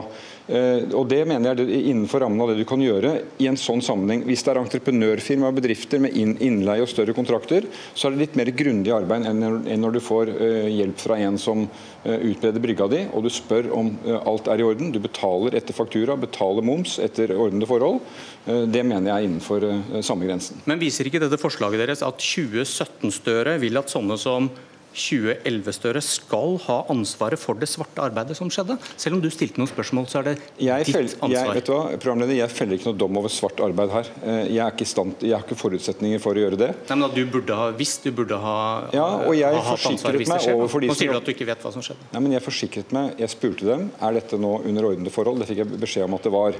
Eh, 0.48 0.86
og 0.96 1.08
Det 1.10 1.20
mener 1.28 1.50
jeg 1.50 1.66
er 1.66 1.88
innenfor 1.90 2.24
rammen 2.24 2.40
av 2.42 2.50
det 2.50 2.60
du 2.60 2.66
kan 2.68 2.80
gjøre 2.82 3.12
i 3.38 3.46
en 3.50 3.58
sånn 3.60 3.82
sammenheng. 3.84 4.24
Hvis 4.26 4.42
det 4.46 4.52
er 4.52 4.60
entreprenørfirma 4.62 5.50
og 5.50 5.58
bedrifter 5.60 6.02
med 6.02 6.16
innleie 6.16 6.82
og 6.82 6.90
større 6.90 7.14
kontrakter, 7.14 7.66
så 7.94 8.08
er 8.08 8.14
det 8.14 8.22
litt 8.24 8.38
mer 8.40 8.50
grundig 8.56 8.94
arbeid 8.94 9.28
enn 9.28 9.80
når 9.82 9.96
du 9.96 10.00
får 10.02 10.32
eh, 10.34 10.70
hjelp 10.80 10.98
fra 11.02 11.20
en 11.20 11.38
som 11.40 11.66
utbreder 12.00 12.28
utbedrer 12.30 12.62
brygga 12.64 12.86
di, 12.88 13.00
og 13.12 13.26
du 13.26 13.28
spør 13.28 13.66
om 13.76 13.90
alt 14.24 14.46
er 14.48 14.62
i 14.62 14.64
orden. 14.64 14.88
Du 14.94 14.96
betaler 15.02 15.52
etter 15.58 15.76
faktura, 15.76 16.14
betaler 16.16 16.64
moms 16.64 16.94
etter 17.02 17.34
ordnede 17.36 17.68
forhold. 17.68 17.98
Det 18.46 18.80
mener 18.86 19.10
jeg 19.10 19.12
er 19.12 19.26
innenfor 19.28 19.66
samme 20.06 20.24
grensen. 20.24 20.62
Men 20.64 20.80
viser 20.80 21.10
ikke 21.10 21.20
dette 21.20 21.36
forslaget 21.40 21.82
deres 21.82 22.04
at 22.06 22.24
2017-Støre 22.24 23.58
vil 23.60 23.76
at 23.82 23.92
sånne 23.92 24.16
som 24.20 24.48
2011-Støre 24.94 26.02
skal 26.04 26.56
ha 26.66 26.78
ansvaret 26.92 27.40
for 27.40 27.58
det 27.58 27.68
svarte 27.70 28.02
arbeidet 28.02 28.36
som 28.38 28.50
skjedde? 28.52 28.76
Selv 29.00 29.18
om 29.18 29.22
du 29.22 29.28
stilte 29.32 29.60
noen 29.60 29.70
spørsmål, 29.70 30.08
så 30.10 30.20
er 30.20 30.30
det 30.30 30.34
jeg 30.58 30.88
ditt 30.88 30.96
ansvar. 30.96 31.32
Jeg, 31.34 31.54
vet 31.60 31.68
du 31.68 31.72
hva, 31.74 31.82
programleder, 32.02 32.36
jeg 32.40 32.54
feller 32.54 32.78
ikke 32.78 32.90
noe 32.90 33.00
dom 33.04 33.20
over 33.22 33.32
svart 33.32 33.62
arbeid 33.64 33.94
her. 33.94 34.10
Eh, 34.24 34.40
jeg, 34.50 34.62
er 34.64 34.74
ikke 34.74 34.88
stand, 34.88 35.16
jeg 35.24 35.36
har 35.36 35.46
ikke 35.46 35.58
forutsetninger 35.60 36.22
for 36.22 36.38
å 36.38 36.44
gjøre 36.44 36.60
det. 36.60 36.70
Nei, 36.90 36.98
men 36.98 37.08
at 37.10 37.16
Du 37.20 37.24
burde 37.30 37.56
ha 37.58 37.70
visst, 37.76 38.06
du 38.06 38.14
burde 38.16 38.38
ha, 38.40 38.56
ja, 38.96 39.06
og 39.26 39.34
jeg 39.36 39.64
ha 39.66 39.76
ansvar 39.92 40.20
hvis 40.20 40.30
det 40.30 40.40
skjer. 40.46 40.60
Nå 40.90 40.98
sier 40.98 41.14
du 41.14 41.18
at 41.20 41.28
du 41.28 41.34
ikke 41.34 41.48
vet 41.48 41.66
hva 41.66 41.74
som 41.74 41.84
skjedde. 41.84 42.10
Nei, 42.14 42.24
men 42.24 42.38
Jeg 42.38 42.46
forsikret 42.46 42.94
meg, 42.96 43.12
jeg 43.20 43.32
spurte 43.32 43.66
dem 43.68 43.90
er 44.00 44.16
dette 44.16 44.38
nå 44.40 44.54
under 44.66 44.92
ordnede 44.92 45.12
forhold. 45.14 45.42
Det 45.42 45.50
fikk 45.50 45.64
jeg 45.64 45.80
beskjed 45.80 46.08
om 46.08 46.16
at 46.16 46.26
det 46.26 46.32
var. 46.34 46.56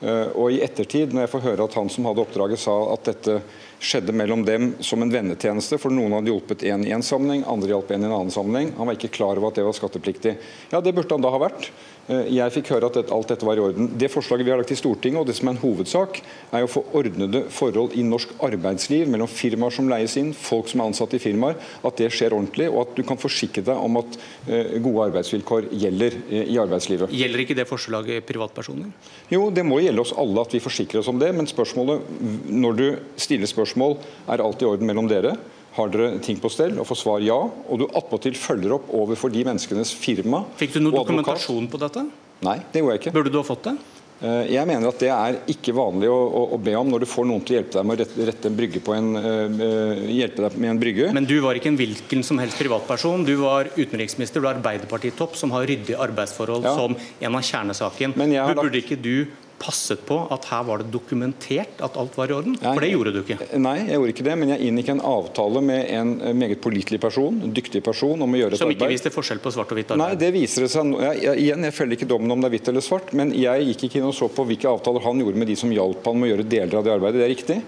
Eh, 0.00 0.28
og 0.32 0.52
i 0.52 0.62
ettertid, 0.64 1.12
når 1.12 1.26
jeg 1.26 1.32
får 1.34 1.42
høre 1.44 1.66
at 1.66 1.74
han 1.76 1.90
som 1.92 2.06
hadde 2.08 2.22
oppdraget 2.22 2.62
sa 2.62 2.76
at 2.94 3.10
dette 3.10 3.34
skjedde 3.80 4.14
mellom 4.16 4.44
dem 4.46 4.70
som 4.84 5.02
en 5.04 5.12
vennetjeneste, 5.12 5.76
for 5.80 5.92
noen 5.92 6.14
hadde 6.16 6.32
hjulpet 6.32 6.64
en 6.72 6.86
i 6.88 6.94
en 6.96 7.04
sammenheng, 7.04 7.44
andre 7.48 7.74
hjalp 7.74 7.92
en 7.92 8.06
i 8.06 8.08
en 8.08 8.16
annen 8.16 8.32
sammenheng. 8.32 8.72
Han 8.78 8.88
var 8.88 8.96
ikke 8.96 9.12
klar 9.12 9.36
over 9.36 9.50
at 9.50 9.60
det 9.60 9.66
var 9.66 9.76
skattepliktig. 9.76 10.36
Ja, 10.72 10.80
det 10.80 10.94
burde 10.96 11.16
han 11.16 11.24
da 11.24 11.32
ha 11.34 11.42
vært. 11.42 11.68
Eh, 12.10 12.30
jeg 12.34 12.54
fikk 12.56 12.72
høre 12.74 12.88
at 12.90 13.12
alt 13.14 13.30
dette 13.30 13.46
var 13.46 13.58
i 13.58 13.62
orden. 13.62 13.90
Det 13.98 14.10
forslaget 14.10 14.46
vi 14.46 14.52
har 14.52 14.58
lagt 14.60 14.72
i 14.74 14.78
Stortinget, 14.78 15.20
og 15.20 15.28
det 15.28 15.36
som 15.38 15.48
er 15.48 15.54
en 15.54 15.62
hovedsak, 15.62 16.20
er 16.50 16.66
å 16.66 16.70
få 16.70 16.82
ordnede 16.98 17.44
forhold 17.54 17.94
i 17.94 18.04
norsk 18.06 18.32
arbeidsliv 18.46 19.10
mellom 19.12 19.30
firmaer 19.30 19.74
som 19.74 19.90
leies 19.90 20.16
inn, 20.18 20.32
folk 20.34 20.70
som 20.70 20.82
er 20.82 20.90
ansatt 20.90 21.14
i 21.14 21.22
firmaer, 21.22 21.60
at 21.86 22.02
det 22.02 22.10
skjer 22.14 22.34
ordentlig, 22.34 22.66
og 22.72 22.82
at 22.82 22.98
du 22.98 23.04
kan 23.06 23.20
forsikre 23.20 23.64
deg 23.68 23.78
om 23.78 24.00
at 24.02 24.18
eh, 24.48 24.74
gode 24.82 25.06
arbeidsvilkår 25.10 25.70
gjelder 25.84 26.18
eh, 26.24 26.50
i 26.50 26.58
arbeidslivet. 26.62 27.14
Gjelder 27.14 27.44
ikke 27.44 27.58
det 27.60 27.68
forslaget 27.70 28.26
privatpersoner? 28.26 28.90
Jo, 29.30 29.46
det 29.54 29.66
må 29.66 29.78
gjelde 29.84 30.02
oss 30.02 30.16
alle 30.18 30.42
at 30.42 30.56
vi 30.56 30.64
forsikrer 30.64 31.04
oss 31.04 31.12
om 31.12 31.20
det, 31.20 31.30
men 31.36 31.48
spørsmålet 31.50 32.50
når 32.50 32.78
du 32.80 32.86
stiller 33.20 33.50
spørsmål, 33.50 33.98
er 34.30 34.42
alt 34.42 34.62
i 34.62 34.68
orden 34.68 34.90
mellom 34.90 35.10
dere? 35.10 35.36
Har 35.76 35.92
dere 35.92 36.18
ting 36.24 36.40
på 36.42 36.50
stell? 36.50 36.74
Og 36.80 36.88
får 36.88 36.98
svar 37.04 37.22
ja. 37.24 37.38
Og 37.38 37.82
du 37.82 37.86
attpåtil 37.86 38.34
følger 38.38 38.74
opp 38.78 38.90
overfor 38.96 39.32
de 39.32 39.44
menneskenes 39.46 39.94
firma. 39.94 40.44
Fikk 40.58 40.76
du 40.76 40.82
noe 40.82 40.96
dokumentasjon 40.98 41.70
på 41.70 41.80
dette? 41.82 42.04
Nei, 42.46 42.58
det 42.72 42.82
gjorde 42.82 42.96
jeg 42.96 43.04
ikke. 43.04 43.16
Burde 43.18 43.32
du 43.32 43.38
ha 43.40 43.46
fått 43.46 43.68
det? 43.68 43.78
Eh, 44.20 44.50
jeg 44.52 44.68
mener 44.68 44.90
at 44.90 45.00
det 45.00 45.08
er 45.08 45.36
ikke 45.48 45.72
vanlig 45.76 46.10
å, 46.12 46.16
å, 46.16 46.42
å, 46.52 46.56
be 46.60 46.74
om 46.76 46.90
når 46.92 47.04
du 47.04 47.08
får 47.08 47.24
noen 47.28 47.44
til 47.44 47.56
å 47.56 47.60
hjelpe 47.60 47.78
deg 47.78 47.86
med 47.88 47.94
å 47.94 48.02
rette, 48.02 48.26
rette 48.28 48.50
en 48.50 48.56
brygge 48.58 48.82
på 48.84 48.92
en, 48.92 49.08
uh, 49.16 50.02
hjelpe 50.12 50.44
deg 50.44 50.58
med 50.60 50.74
en 50.74 50.80
brygge. 50.82 51.12
Men 51.16 51.28
du 51.28 51.38
var 51.40 51.56
ikke 51.56 51.70
en 51.72 51.78
hvilken 51.80 52.24
som 52.26 52.40
helst 52.42 52.60
privatperson. 52.60 53.24
Du 53.24 53.32
var 53.40 53.70
utenriksminister, 53.78 54.42
du 54.42 54.48
er 54.48 54.58
Arbeiderpartitopp 54.58 55.38
som 55.40 55.54
har 55.56 55.64
ryddige 55.70 56.00
arbeidsforhold 56.04 56.68
ja. 56.68 56.74
som 56.76 56.98
en 56.98 57.38
av 57.38 57.46
kjernesaken. 57.48 58.18
Burde 58.18 58.82
ikke 58.82 59.00
du 59.00 59.14
passet 59.60 60.00
på 60.08 60.16
at 60.32 60.46
her 60.50 60.64
var 60.66 60.80
det 60.80 60.88
dokumentert 60.92 61.82
at 61.84 61.96
alt 62.00 62.16
var 62.16 62.32
i 62.32 62.34
orden? 62.36 62.56
Nei, 62.56 62.72
For 62.72 62.84
det 62.84 62.90
gjorde 62.90 63.12
du 63.14 63.20
ikke. 63.20 63.36
Nei, 63.60 63.76
jeg 63.84 63.98
gjorde 63.98 64.14
ikke 64.14 64.26
det, 64.30 64.36
men 64.40 64.52
jeg 64.54 64.70
inngikk 64.70 64.92
en 64.94 65.02
avtale 65.10 65.62
med 65.64 65.82
en 65.98 66.14
eh, 66.24 66.36
meget 66.42 66.62
pålitelig 66.64 67.00
person, 67.02 67.42
en 67.44 67.54
dyktig 67.56 67.82
person, 67.84 68.24
om 68.24 68.36
å 68.36 68.40
gjøre 68.40 68.56
et 68.56 68.62
Som 68.62 68.72
ikke 68.72 68.90
viste 68.90 69.12
forskjell 69.12 69.42
på 69.44 69.52
svart 69.54 69.72
og 69.74 69.80
hvitt 69.80 69.92
arbeid? 69.92 70.02
Nei, 70.06 70.20
det 70.22 70.32
viser 70.36 70.64
det 70.64 70.72
seg 70.72 70.94
jeg, 71.04 71.36
Igjen, 71.44 71.68
jeg 71.68 71.76
følger 71.76 71.98
ikke 71.98 72.10
dommen 72.10 72.32
om 72.32 72.42
det 72.42 72.50
er 72.50 72.56
hvitt 72.56 72.72
eller 72.72 72.84
svart, 72.84 73.14
men 73.16 73.34
jeg 73.36 73.70
gikk 73.70 73.86
ikke 73.88 74.00
inn 74.00 74.08
og 74.08 74.16
så 74.16 74.30
på 74.32 74.48
hvilke 74.48 74.72
avtaler 74.72 75.04
han 75.04 75.20
gjorde 75.20 75.44
med 75.44 75.52
de 75.52 75.58
som 75.60 75.72
hjalp 75.76 76.08
han 76.08 76.20
med 76.20 76.30
å 76.30 76.32
gjøre 76.34 76.48
deler 76.56 76.80
av 76.80 76.86
det 76.86 76.94
arbeidet. 76.96 77.20
Det 77.20 77.28
er 77.28 77.34
riktig. 77.36 77.60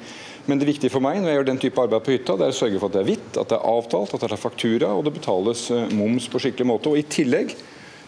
Men 0.48 0.58
det 0.58 0.66
viktige 0.66 0.90
for 0.90 1.04
meg 1.04 1.20
når 1.20 1.30
jeg 1.30 1.38
gjør 1.38 1.48
den 1.52 1.62
type 1.62 1.84
arbeid 1.84 2.02
på 2.02 2.16
hytta, 2.16 2.34
det 2.38 2.48
er 2.48 2.56
å 2.56 2.56
sørge 2.56 2.80
for 2.80 2.90
at 2.90 2.96
det 2.96 3.02
er 3.04 3.10
hvitt, 3.12 3.28
at 3.36 3.52
det 3.52 3.58
er 3.60 3.68
avtalt, 3.76 4.16
at 4.16 4.24
det 4.24 4.32
er 4.32 4.40
faktura 4.42 4.90
og 4.96 5.04
det 5.06 5.14
betales 5.20 5.68
eh, 5.70 5.92
moms 5.94 6.26
på 6.32 6.40
skikkelig 6.42 6.66
måte. 6.72 6.90
Og 6.90 6.98
I 6.98 7.06
tillegg 7.06 7.54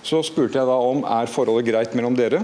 så 0.05 0.19
spurte 0.27 0.59
jeg 0.59 0.69
da 0.69 0.79
om 0.89 1.05
er 1.07 1.31
forholdet 1.31 1.69
greit 1.69 1.95
mellom 1.97 2.17
dere. 2.19 2.43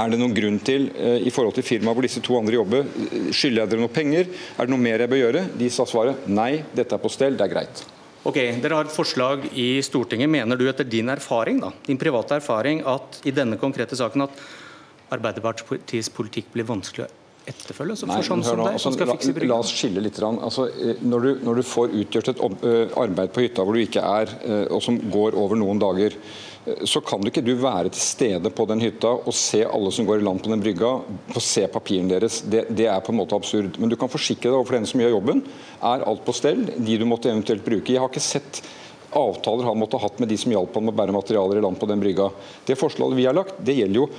Er 0.00 0.08
det 0.08 0.16
noen 0.20 0.32
grunn 0.32 0.58
til, 0.64 0.88
eh, 0.96 1.26
i 1.28 1.30
forhold 1.30 1.54
til 1.58 1.66
firmaet 1.66 1.96
hvor 1.96 2.06
disse 2.06 2.22
to 2.24 2.36
andre 2.38 2.56
jobber, 2.56 2.86
eh, 2.86 3.30
skylder 3.36 3.62
jeg 3.62 3.70
dere 3.70 3.80
noe 3.80 3.92
penger? 3.92 4.28
Er 4.56 4.66
det 4.66 4.72
noe 4.72 4.80
mer 4.80 4.98
jeg 4.98 5.10
bør 5.10 5.20
gjøre? 5.20 5.42
De 5.58 5.68
sa 5.68 5.84
svaret 5.84 6.28
nei, 6.28 6.64
dette 6.74 6.94
er 6.94 7.02
på 7.02 7.10
stell, 7.10 7.36
det 7.36 7.44
er 7.44 7.54
greit. 7.54 7.84
Ok, 8.24 8.36
Dere 8.60 8.76
har 8.76 8.84
et 8.84 8.92
forslag 8.92 9.44
i 9.56 9.80
Stortinget. 9.80 10.28
Mener 10.28 10.56
du 10.56 10.66
etter 10.68 10.84
din 10.84 11.08
erfaring, 11.08 11.60
da, 11.60 11.72
din 11.86 11.96
private 11.96 12.36
erfaring 12.36 12.82
at 12.84 13.20
i 13.24 13.30
denne 13.30 13.56
konkrete 13.56 13.96
saken 13.96 14.22
at 14.22 14.30
Arbeiderpartiets 15.10 16.08
politikk 16.12 16.52
blir 16.52 16.64
vanskelig 16.64 17.06
å 17.06 17.19
etterfølge? 17.52 17.96
som, 18.00 18.10
Nei, 18.10 18.20
sånn 18.26 18.44
nå, 18.44 18.68
altså, 18.70 18.92
la, 18.96 19.14
la, 19.14 19.58
oss 19.58 19.72
skille 19.74 20.02
litt. 20.04 20.20
Altså, 20.26 20.68
eh, 20.72 21.02
når, 21.02 21.26
du, 21.26 21.46
når, 21.48 21.60
du, 21.60 21.68
får 21.70 21.96
utgjort 22.02 22.32
et 22.34 22.44
arbeid 22.98 23.34
på 23.34 23.44
hytta 23.46 23.66
hvor 23.66 23.76
du 23.76 23.82
ikke 23.84 24.04
er, 24.04 24.32
og 24.70 24.80
som 24.84 24.98
går 25.10 25.38
over 25.38 25.58
noen 25.60 25.82
dager, 25.82 26.16
så 26.84 27.00
kan 27.00 27.22
du 27.22 27.30
ikke 27.30 27.44
du 27.44 27.54
være 27.56 27.88
til 27.94 28.02
stede 28.04 28.50
på 28.52 28.66
den 28.68 28.82
hytta 28.84 29.12
og 29.16 29.32
se 29.36 29.62
alle 29.64 29.92
som 29.94 30.04
går 30.08 30.20
i 30.20 30.26
land 30.26 30.42
på 30.44 30.50
den 30.52 30.60
brygga, 30.60 30.90
og 31.32 31.40
se 31.44 31.64
papirene 31.72 32.12
deres. 32.12 32.42
Det, 32.44 32.66
det, 32.68 32.86
er 32.90 33.00
på 33.04 33.14
en 33.14 33.20
måte 33.22 33.38
absurd. 33.38 33.78
Men 33.80 33.92
du 33.92 33.96
kan 34.00 34.12
forsikre 34.12 34.50
deg 34.50 34.58
overfor 34.58 34.76
den 34.76 34.88
som 34.90 35.00
gjør 35.00 35.16
jobben. 35.16 35.40
Er 35.80 36.04
alt 36.04 36.26
på 36.26 36.36
stell? 36.36 36.66
De 36.76 36.98
du 37.00 37.06
måtte 37.08 37.32
eventuelt 37.32 37.64
bruke. 37.64 37.94
Jeg 37.94 38.02
har 38.02 38.12
ikke 38.12 38.24
sett 38.24 38.60
avtaler 39.16 39.66
han 39.66 39.78
måtte 39.78 39.98
ha 39.98 40.06
hatt 40.06 40.20
med 40.22 40.30
de 40.30 40.36
som 40.38 40.52
hjalp 40.52 40.76
han 40.76 40.86
med 40.86 40.94
å 40.94 40.98
bære 41.00 41.14
materialer 41.16 41.58
i 41.58 41.64
land 41.64 41.80
på 41.80 41.88
den 41.90 42.02
brygga. 42.02 42.28
Det 42.66 42.78
forslaget 42.78 43.18
vi 43.18 43.26
har 43.26 43.34
lagt, 43.34 43.56
det 43.64 43.74
gjelder 43.80 44.04
jo 44.04 44.10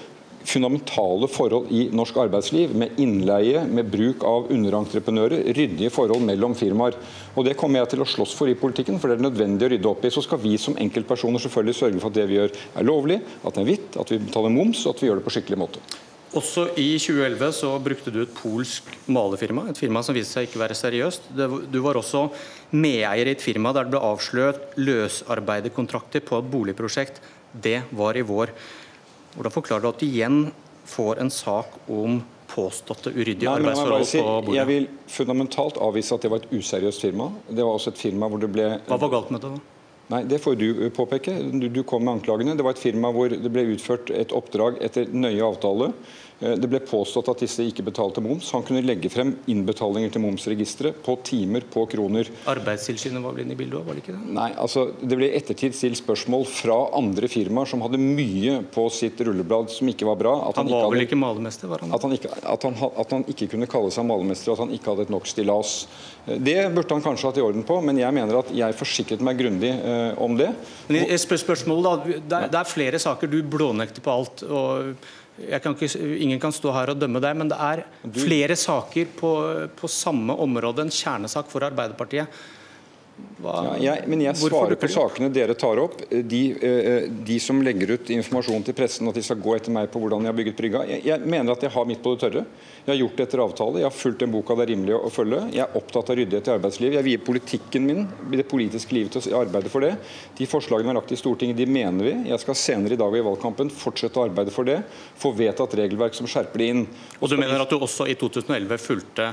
fundamentale 0.47 1.27
forhold 1.31 1.71
i 1.71 1.87
norsk 1.95 2.17
arbeidsliv, 2.23 2.75
med 2.75 2.99
innleie, 3.01 3.63
med 3.67 3.89
bruk 3.91 4.25
av 4.27 4.51
underentreprenører, 4.53 5.47
ryddige 5.57 5.91
forhold 5.93 6.23
mellom 6.27 6.55
firmaer. 6.57 6.97
Og 7.35 7.45
Det 7.45 7.57
kommer 7.59 7.81
jeg 7.81 7.93
til 7.93 8.03
å 8.03 8.09
slåss 8.09 8.35
for 8.37 8.51
i 8.51 8.57
politikken, 8.57 8.99
for 8.99 9.09
det 9.09 9.19
er 9.19 9.27
nødvendig 9.29 9.67
å 9.67 9.71
rydde 9.73 9.91
opp 9.91 10.05
i. 10.05 10.13
Så 10.13 10.23
skal 10.25 10.41
vi 10.43 10.57
som 10.57 10.77
enkeltpersoner 10.77 11.41
selvfølgelig 11.41 11.77
sørge 11.77 11.99
for 11.99 12.11
at 12.11 12.19
det 12.19 12.29
vi 12.29 12.39
gjør 12.39 12.55
er 12.75 12.87
lovlig, 12.87 13.21
at 13.43 13.53
det 13.53 13.63
er 13.63 13.69
hvitt, 13.71 13.99
at 13.99 14.13
vi 14.13 14.21
betaler 14.23 14.53
moms 14.53 14.85
og 14.85 14.95
at 14.95 15.03
vi 15.03 15.11
gjør 15.11 15.21
det 15.21 15.27
på 15.27 15.35
skikkelig 15.37 15.61
måte. 15.61 15.83
Også 16.31 16.69
i 16.79 16.93
2011 16.95 17.49
så 17.57 17.69
brukte 17.83 18.11
du 18.13 18.21
et 18.21 18.31
polsk 18.31 18.87
malerfirma, 19.11 19.65
et 19.67 19.79
firma 19.79 19.99
som 19.99 20.15
viste 20.15 20.37
seg 20.37 20.47
ikke 20.47 20.61
være 20.61 20.77
seriøst. 20.79 21.27
Du 21.35 21.79
var 21.83 21.99
også 21.99 22.29
medeier 22.71 23.27
i 23.27 23.33
et 23.35 23.43
firma 23.43 23.73
der 23.75 23.83
det 23.83 23.91
ble 23.91 24.03
avslørt 24.07 24.77
løsarbeiderkontrakter 24.79 26.23
på 26.23 26.39
et 26.39 26.47
boligprosjekt. 26.53 27.19
Det 27.51 27.81
var 27.99 28.15
i 28.15 28.23
vår. 28.23 28.53
Hvordan 29.35 29.53
forklarer 29.55 29.85
du 29.85 29.89
at 29.91 30.01
du 30.01 30.07
igjen 30.07 30.39
får 30.91 31.21
en 31.23 31.29
sak 31.31 31.75
om 31.91 32.21
påståtte 32.51 33.13
uryddige 33.15 33.47
Nei, 33.47 33.59
arbeidsforhold 33.61 34.07
si, 34.09 34.19
på 34.19 34.31
bordet? 34.41 34.55
Jeg 34.57 34.67
vil 34.71 34.87
fundamentalt 35.07 35.77
avvise 35.81 36.15
at 36.17 36.25
det 36.25 36.31
var 36.33 36.43
et 36.43 36.51
useriøst 36.57 37.05
firma. 37.05 37.29
Det 37.47 37.63
var 37.63 37.77
også 37.77 37.93
et 37.93 38.01
firma 38.01 38.27
hvor 38.31 38.41
det 38.43 38.49
ble 38.51 38.67
Hva 38.89 38.97
var 38.99 39.13
galt 39.13 39.31
med 39.31 39.45
det? 39.45 39.53
da? 39.55 39.77
Nei, 40.11 40.23
Det 40.27 40.41
får 40.43 40.57
du 40.59 40.67
påpeke. 40.91 41.37
Du, 41.55 41.69
du 41.71 41.83
kom 41.87 42.03
med 42.03 42.17
anklagene. 42.17 42.57
Det 42.59 42.65
var 42.67 42.75
et 42.75 42.81
firma 42.83 43.13
hvor 43.15 43.31
det 43.31 43.51
ble 43.53 43.63
utført 43.77 44.11
et 44.11 44.33
oppdrag 44.35 44.81
etter 44.83 45.07
nøye 45.15 45.39
avtale. 45.47 45.93
Eh, 46.41 46.55
det 46.57 46.69
ble 46.69 46.81
påstått 46.83 47.29
at 47.31 47.43
disse 47.43 47.63
ikke 47.67 47.85
betalte 47.85 48.21
moms. 48.23 48.49
Han 48.55 48.65
kunne 48.65 48.81
legge 48.85 49.11
frem 49.13 49.35
innbetalinger 49.51 50.13
til 50.13 50.23
momsregisteret 50.25 51.01
på 51.05 51.17
timer, 51.27 51.65
på 51.71 51.85
kroner. 51.91 52.29
Arbeidstilsynet 52.49 53.21
var 53.23 53.35
vel 53.35 53.45
inne 53.45 53.55
i 53.55 53.59
bildet 53.59 53.79
òg, 53.79 53.85
var 53.87 53.97
det 53.97 54.03
ikke 54.05 54.15
det? 54.15 54.21
Nei, 54.37 54.49
altså 54.61 54.87
det 54.99 55.19
ble 55.19 55.29
i 55.29 55.35
ettertid 55.37 55.77
stilt 55.77 56.01
spørsmål 56.01 56.47
fra 56.49 56.77
andre 56.97 57.29
firmaer 57.31 57.69
som 57.69 57.83
hadde 57.85 58.01
mye 58.01 58.61
på 58.73 58.87
sitt 58.93 59.21
rulleblad 59.21 59.69
som 59.73 59.89
ikke 59.91 60.07
var 60.09 60.17
bra. 60.19 60.35
han, 60.47 60.57
han 60.63 60.73
var 60.73 60.89
vel 60.93 61.05
ikke 61.05 61.19
malermester, 61.19 61.69
var 61.71 61.85
han? 61.85 61.93
At 61.95 62.07
han, 62.07 62.15
ikke, 62.17 62.33
at, 62.41 62.67
han, 62.67 62.79
at 63.05 63.15
han 63.17 63.27
ikke 63.31 63.51
kunne 63.53 63.69
kalle 63.69 63.93
seg 63.93 64.07
malermester, 64.09 64.55
at 64.55 64.65
han 64.65 64.73
ikke 64.73 64.93
hadde 64.93 65.07
et 65.07 65.13
nok 65.13 65.29
stillas. 65.29 65.75
Eh, 66.25 66.41
det 66.41 66.57
burde 66.73 66.97
han 66.97 67.05
kanskje 67.05 67.29
hatt 67.29 67.41
i 67.41 67.45
orden 67.45 67.67
på, 67.67 67.77
men 67.85 68.01
jeg 68.01 68.17
mener 68.17 68.41
at 68.41 68.53
jeg 68.55 68.77
forsikret 68.79 69.21
meg 69.25 69.37
grundig 69.41 69.73
eh, 69.77 70.17
om 70.21 70.37
det. 70.39 70.51
Men 70.89 71.09
spør 71.21 71.39
Spørsmålet 71.41 71.83
da, 71.83 72.19
det 72.29 72.37
er, 72.37 72.51
det 72.53 72.57
er 72.59 72.67
flere 72.69 72.99
saker. 73.01 73.29
Du 73.29 73.41
blånekter 73.43 74.03
på 74.05 74.13
alt. 74.13 74.43
og 74.45 74.93
kan 75.63 75.75
ikke, 75.75 75.99
ingen 76.21 76.39
kan 76.41 76.53
stå 76.53 76.73
her 76.75 76.91
og 76.93 76.99
dømme 77.01 77.21
deg, 77.23 77.37
men 77.37 77.49
det 77.51 77.57
er 77.57 77.83
flere 78.13 78.57
saker 78.59 79.13
på, 79.17 79.31
på 79.77 79.89
samme 79.89 80.35
område, 80.35 80.85
en 80.85 80.93
kjernesak 80.93 81.49
for 81.51 81.65
Arbeiderpartiet. 81.65 82.41
Ja, 83.41 83.73
jeg, 83.81 84.05
men 84.11 84.21
jeg 84.21 84.37
svarer 84.37 84.77
på 84.77 84.87
sakene 84.91 85.31
dere 85.33 85.55
tar 85.57 85.79
opp. 85.81 86.03
De, 86.09 86.41
eh, 86.61 87.07
de, 87.09 87.37
som 87.41 87.61
legger 87.65 87.95
ut 87.95 88.11
informasjon 88.13 88.65
til 88.67 88.75
pressen 88.77 89.09
at 89.09 89.17
de 89.17 89.23
skal 89.25 89.39
gå 89.41 89.55
etter 89.57 89.73
meg 89.73 89.89
på 89.91 90.01
hvordan 90.01 90.25
jeg 90.25 90.31
har 90.31 90.37
bygget 90.37 90.59
brygga. 90.59 90.83
Jeg, 90.89 91.03
jeg 91.09 91.31
mener 91.33 91.55
at 91.55 91.65
jeg 91.65 91.73
har 91.73 91.87
mitt 91.89 92.03
på 92.03 92.13
det 92.13 92.21
tørre. 92.25 92.43
Jeg 92.85 92.91
har 92.91 92.99
gjort 92.99 93.17
det 93.17 93.27
etter 93.27 93.43
avtale. 93.45 93.81
Jeg 93.81 93.87
har 93.89 93.97
fulgt 93.97 94.23
den 94.23 94.33
boka 94.33 94.57
det 94.59 94.65
er 94.65 94.71
rimelig 94.73 94.97
å 94.97 95.11
følge. 95.13 95.41
Jeg 95.55 95.63
er 95.65 95.77
opptatt 95.81 96.13
av 96.13 96.19
ryddighet 96.21 96.49
i 96.49 96.55
arbeidslivet. 96.55 96.97
Jeg 96.99 97.07
vier 97.09 97.25
politikken 97.31 97.87
min, 97.87 98.07
det 98.31 98.47
politiske 98.51 98.97
livet, 98.97 99.17
til 99.17 99.35
å 99.35 99.43
arbeide 99.43 99.73
for 99.73 99.85
det. 99.85 99.95
De 100.37 100.49
forslagene 100.49 100.89
vi 100.89 100.93
har 100.93 100.99
lagt 101.01 101.15
i 101.15 101.19
Stortinget, 101.19 101.57
de 101.57 101.69
mener 101.69 102.11
vi. 102.11 102.15
Jeg 102.31 102.45
skal 102.45 102.59
senere 102.59 102.97
i 102.97 103.01
dag 103.01 103.09
og 103.09 103.21
i 103.21 103.25
valgkampen 103.25 103.73
fortsette 103.73 104.21
å 104.21 104.27
arbeide 104.29 104.53
for 104.53 104.69
det. 104.69 104.81
Få 105.21 105.33
vedtatt 105.37 105.77
regelverk 105.81 106.17
som 106.17 106.29
skjerper 106.29 106.61
det 106.61 106.73
inn. 106.75 106.83
Og 107.19 107.31
du 107.31 107.39
mener 107.41 107.61
at 107.61 107.73
du 107.73 107.79
også 107.81 108.09
i 108.09 108.17
2011 108.19 108.81
fulgte 108.81 109.31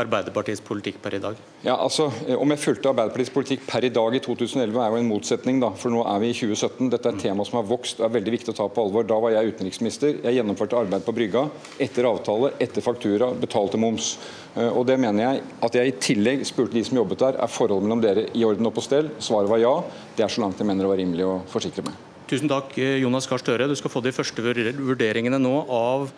Arbeiderpartiets 0.00 0.62
politikk 0.64 1.00
per 1.02 1.14
i 1.16 1.20
dag? 1.22 1.38
Ja, 1.62 1.76
altså, 1.76 2.08
eh, 2.26 2.34
Om 2.34 2.50
jeg 2.54 2.62
fulgte 2.62 2.90
Arbeiderpartiets 2.90 3.32
politikk 3.34 3.66
per 3.68 3.84
i 3.84 3.92
dag 3.92 4.14
i 4.14 4.20
2011 4.20 4.80
er 4.80 4.90
jo 4.90 5.00
en 5.00 5.08
motsetning, 5.08 5.60
da, 5.60 5.70
for 5.70 5.90
nå 5.90 6.02
er 6.06 6.20
vi 6.20 6.30
i 6.30 6.36
2017. 6.36 6.90
Dette 6.90 7.08
er 7.08 7.14
et 7.14 7.22
tema 7.22 7.44
som 7.44 7.60
har 7.60 7.68
vokst 7.68 8.00
og 8.00 8.06
er 8.06 8.14
veldig 8.20 8.34
viktig 8.36 8.54
å 8.54 8.56
ta 8.56 8.68
på 8.68 8.84
alvor. 8.84 9.06
Da 9.06 9.18
var 9.20 9.34
jeg 9.34 9.54
utenriksminister. 9.54 10.22
Jeg 10.24 10.38
gjennomførte 10.38 10.78
arbeid 10.80 11.04
på 11.06 11.14
brygga 11.14 11.46
etter 11.78 12.08
avtale, 12.08 12.52
etter 12.60 12.84
faktura, 12.84 13.30
betalte 13.32 13.78
moms. 13.78 14.18
Eh, 14.56 14.68
og 14.68 14.86
det 14.86 14.98
mener 14.98 15.22
jeg 15.22 15.42
At 15.62 15.74
jeg 15.74 15.86
i 15.86 15.98
tillegg 16.00 16.44
spurte 16.46 16.74
de 16.74 16.84
som 16.84 16.96
jobbet 16.96 17.18
der, 17.18 17.36
er 17.38 17.46
forholdet 17.46 17.86
mellom 17.86 18.00
dere 18.02 18.28
i 18.34 18.44
orden 18.44 18.66
og 18.66 18.74
på 18.74 18.82
stell? 18.82 19.10
Svaret 19.18 19.48
var 19.48 19.58
ja. 19.58 19.74
Det 20.16 20.24
er 20.24 20.28
så 20.28 20.40
langt 20.40 20.58
jeg 20.58 20.66
mener 20.66 20.84
det 20.84 20.90
var 20.90 20.98
rimelig 20.98 21.26
å 21.26 21.40
forsikre 21.46 21.84
meg. 21.84 21.94
Tusen 22.30 22.48
takk, 22.48 22.76
eh, 22.78 23.00
Jonas 23.02 23.26
Gahr 23.26 23.38
Støre. 23.38 23.66
Du 23.68 23.74
skal 23.74 23.90
få 23.90 24.02
de 24.02 24.12
første 24.12 24.42
vurderingene 24.42 25.38
nå 25.38 25.66
av 25.68 26.12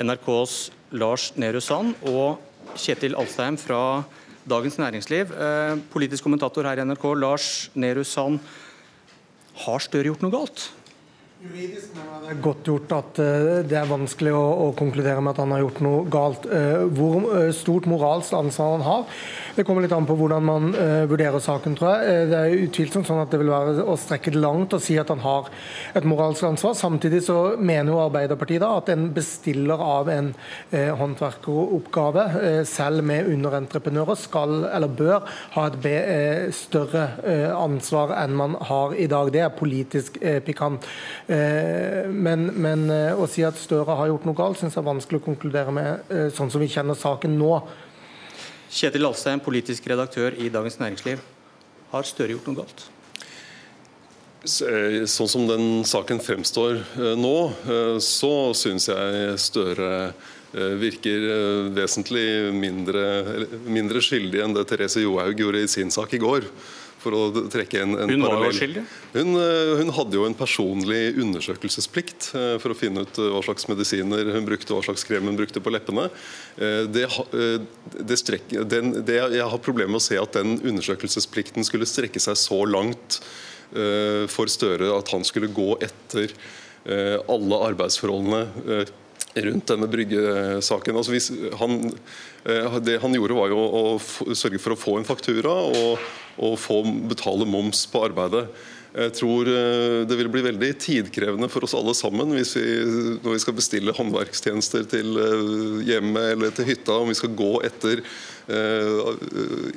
NRKs 0.00 0.70
Lars 0.92 1.32
Nehru 1.36 1.60
Sand 1.60 1.94
og 2.06 2.38
Kjetil 2.78 3.16
Alstheim 3.18 3.56
fra 3.60 4.02
Dagens 4.48 4.78
Næringsliv. 4.78 5.32
Eh, 5.32 5.78
politisk 5.92 6.24
kommentator 6.26 6.66
her 6.66 6.80
i 6.80 6.84
NRK, 6.84 7.04
Lars 7.18 7.70
Nehru 7.74 8.04
Sand. 8.04 8.40
Har 9.64 9.82
Støre 9.82 10.08
gjort 10.08 10.22
noe 10.24 10.32
galt? 10.32 10.70
Juridisk 11.40 11.94
mener 11.96 12.10
jeg 12.12 12.20
det 12.20 12.32
er 12.34 12.40
godt 12.44 12.66
gjort 12.68 12.90
at 12.92 13.18
eh, 13.24 13.60
det 13.64 13.76
er 13.80 13.86
vanskelig 13.88 14.32
å, 14.36 14.42
å, 14.60 14.64
konkludere 14.76 15.22
med 15.24 15.32
at 15.32 15.38
han 15.40 15.54
har 15.54 15.62
gjort 15.62 15.78
noe 15.86 16.02
galt. 16.12 16.44
Eh, 16.52 16.82
hvor 16.92 17.24
stort 17.56 17.86
moralsk 17.88 18.34
ansvar 18.36 18.74
han 18.74 18.84
har, 18.84 19.22
det 19.56 19.64
kommer 19.64 19.80
litt 19.80 19.94
an 19.96 20.04
på 20.06 20.18
hvordan 20.18 20.44
man 20.44 20.68
vurderer 21.08 21.40
saken, 21.40 21.78
tror 21.78 21.94
jeg. 21.94 22.10
Eh, 22.12 22.26
det 22.28 22.36
er 22.42 22.66
utvilsomt 22.66 23.08
sånn 23.08 23.22
at 23.22 23.32
det 23.32 23.40
vil 23.40 23.52
være 23.54 23.86
å 23.88 23.96
strekke 23.98 24.34
det 24.34 24.42
langt 24.42 24.76
å 24.76 24.80
si 24.84 24.98
at 25.00 25.08
han 25.14 25.22
har 25.24 25.48
et 25.96 26.08
moralsk 26.08 26.44
ansvar. 26.50 26.76
Samtidig 26.76 27.22
så 27.24 27.38
mener 27.56 27.94
jo 27.94 28.02
Arbeiderpartiet 28.04 28.60
da 28.60 28.74
at 28.76 28.92
en 28.92 29.08
bestiller 29.16 29.80
av 29.80 30.12
en 30.12 30.30
håndverkeroppgave, 30.70 32.26
selv 32.68 33.00
med 33.06 33.32
underentreprenører, 33.32 34.20
skal 34.20 34.68
eller 34.68 34.92
bør 34.92 35.24
ha 35.56 35.66
et 35.72 36.52
større 36.54 37.08
ansvar 37.56 38.12
enn 38.20 38.36
man 38.36 38.60
har 38.68 38.92
i 38.92 39.08
dag. 39.10 39.32
Det 39.32 39.44
er 39.46 39.56
politisk 39.56 40.20
pikant. 40.44 40.84
Men, 41.30 42.48
men 42.58 42.80
å 42.90 43.26
si 43.30 43.44
at 43.46 43.54
Støre 43.60 43.94
har 43.94 44.08
gjort 44.10 44.24
noe 44.26 44.34
galt, 44.34 44.58
syns 44.58 44.74
jeg 44.74 44.82
er 44.82 44.88
vanskelig 44.88 45.20
å 45.20 45.26
konkludere 45.28 45.70
med, 45.74 46.10
sånn 46.34 46.50
som 46.50 46.58
vi 46.58 46.66
kjenner 46.72 46.98
saken 46.98 47.36
nå. 47.38 47.52
Kjetil 48.70 49.06
Alstein, 49.06 49.42
politisk 49.42 49.86
redaktør 49.92 50.34
i 50.42 50.50
Dagens 50.50 50.80
Næringsliv. 50.82 51.22
Har 51.92 52.08
Støre 52.08 52.34
gjort 52.34 52.50
noe 52.50 52.64
galt? 52.64 52.88
Eh, 54.40 55.02
sånn 55.04 55.28
som 55.28 55.42
den 55.44 55.82
saken 55.84 56.20
fremstår 56.24 56.78
eh, 56.80 57.16
nå, 57.18 57.34
eh, 57.68 57.96
så 58.00 58.54
syns 58.56 58.88
jeg 58.88 59.34
Støre 59.40 60.12
virker 60.50 61.22
vesentlig 61.70 62.50
mindre, 62.50 63.02
mindre 63.70 64.00
skyldig 64.02 64.40
enn 64.42 64.56
det 64.56 64.64
Therese 64.66 65.04
Johaug 65.04 65.38
gjorde 65.38 65.60
i 65.62 65.68
sin 65.70 65.92
sak 65.94 66.16
i 66.16 66.18
går 66.18 66.48
for 67.00 67.16
å 67.16 67.48
trekke 67.52 67.82
en, 67.82 67.96
en 68.04 68.12
hun 68.12 68.24
var? 68.26 68.56
Hun, 69.14 69.32
eh, 69.40 69.72
hun, 69.80 69.92
hadde 69.96 70.18
jo 70.18 70.26
en 70.28 70.36
personlig 70.36 71.00
undersøkelsesplikt 71.20 72.30
eh, 72.36 72.54
for 72.62 72.74
å 72.74 72.78
finne 72.78 73.04
ut 73.06 73.20
eh, 73.20 73.30
hva 73.32 73.42
slags 73.46 73.68
medisiner 73.70 74.32
hun 74.34 74.48
brukte, 74.48 74.74
hva 74.76 74.84
slags 74.84 75.06
krem 75.08 75.30
hun 75.30 75.38
brukte 75.38 75.62
på 75.64 75.72
leppene. 75.72 76.08
Det, 76.60 77.06
det 78.10 78.18
strek, 78.20 78.50
den, 78.68 78.92
det, 79.06 79.18
jeg 79.32 79.48
har 79.52 79.62
problemer 79.64 79.94
med 79.94 80.02
å 80.02 80.04
se 80.04 80.18
at 80.20 80.36
den 80.36 80.58
undersøkelsesplikten 80.58 81.64
skulle 81.66 81.88
strekke 81.88 82.20
seg 82.22 82.38
så 82.38 82.62
langt 82.68 83.20
for 83.70 84.50
Støre 84.50 84.88
at 84.96 85.12
han 85.14 85.22
skulle 85.22 85.46
gå 85.54 85.76
etter 85.84 86.32
alle 87.30 87.60
arbeidsforholdene 87.70 88.40
rundt 89.46 89.70
denne 89.70 89.86
bryggesaken. 89.90 90.98
Altså 90.98 91.38
han, 91.60 91.76
det 92.82 92.98
han 93.02 93.14
gjorde, 93.14 93.36
var 93.38 93.52
jo 93.52 93.60
å 93.62 93.84
sørge 94.34 94.60
for 94.62 94.74
å 94.74 94.80
få 94.80 94.96
en 94.98 95.06
faktura 95.08 95.54
og, 95.70 96.10
og 96.40 96.58
få 96.60 96.82
betale 97.10 97.48
moms 97.48 97.84
på 97.90 98.04
arbeidet. 98.08 98.48
Jeg 98.90 99.12
tror 99.14 99.46
eh, 99.46 100.00
det 100.08 100.16
vil 100.18 100.28
bli 100.32 100.42
veldig 100.42 100.70
tidkrevende 100.82 101.46
for 101.50 101.62
oss 101.62 101.76
alle 101.78 101.92
sammen 101.94 102.32
hvis 102.34 102.56
vi, 102.58 102.64
når 103.22 103.36
vi 103.36 103.42
skal 103.44 103.54
bestille 103.54 103.94
håndverkstjenester 103.94 104.88
til 104.90 105.20
eh, 105.20 105.52
hjemmet 105.86 106.32
eller 106.32 106.56
til 106.56 106.66
hytta, 106.72 106.96
om 106.98 107.12
vi 107.12 107.18
skal 107.18 107.36
gå 107.38 107.52
etter 107.68 108.02
uh, 108.02 109.12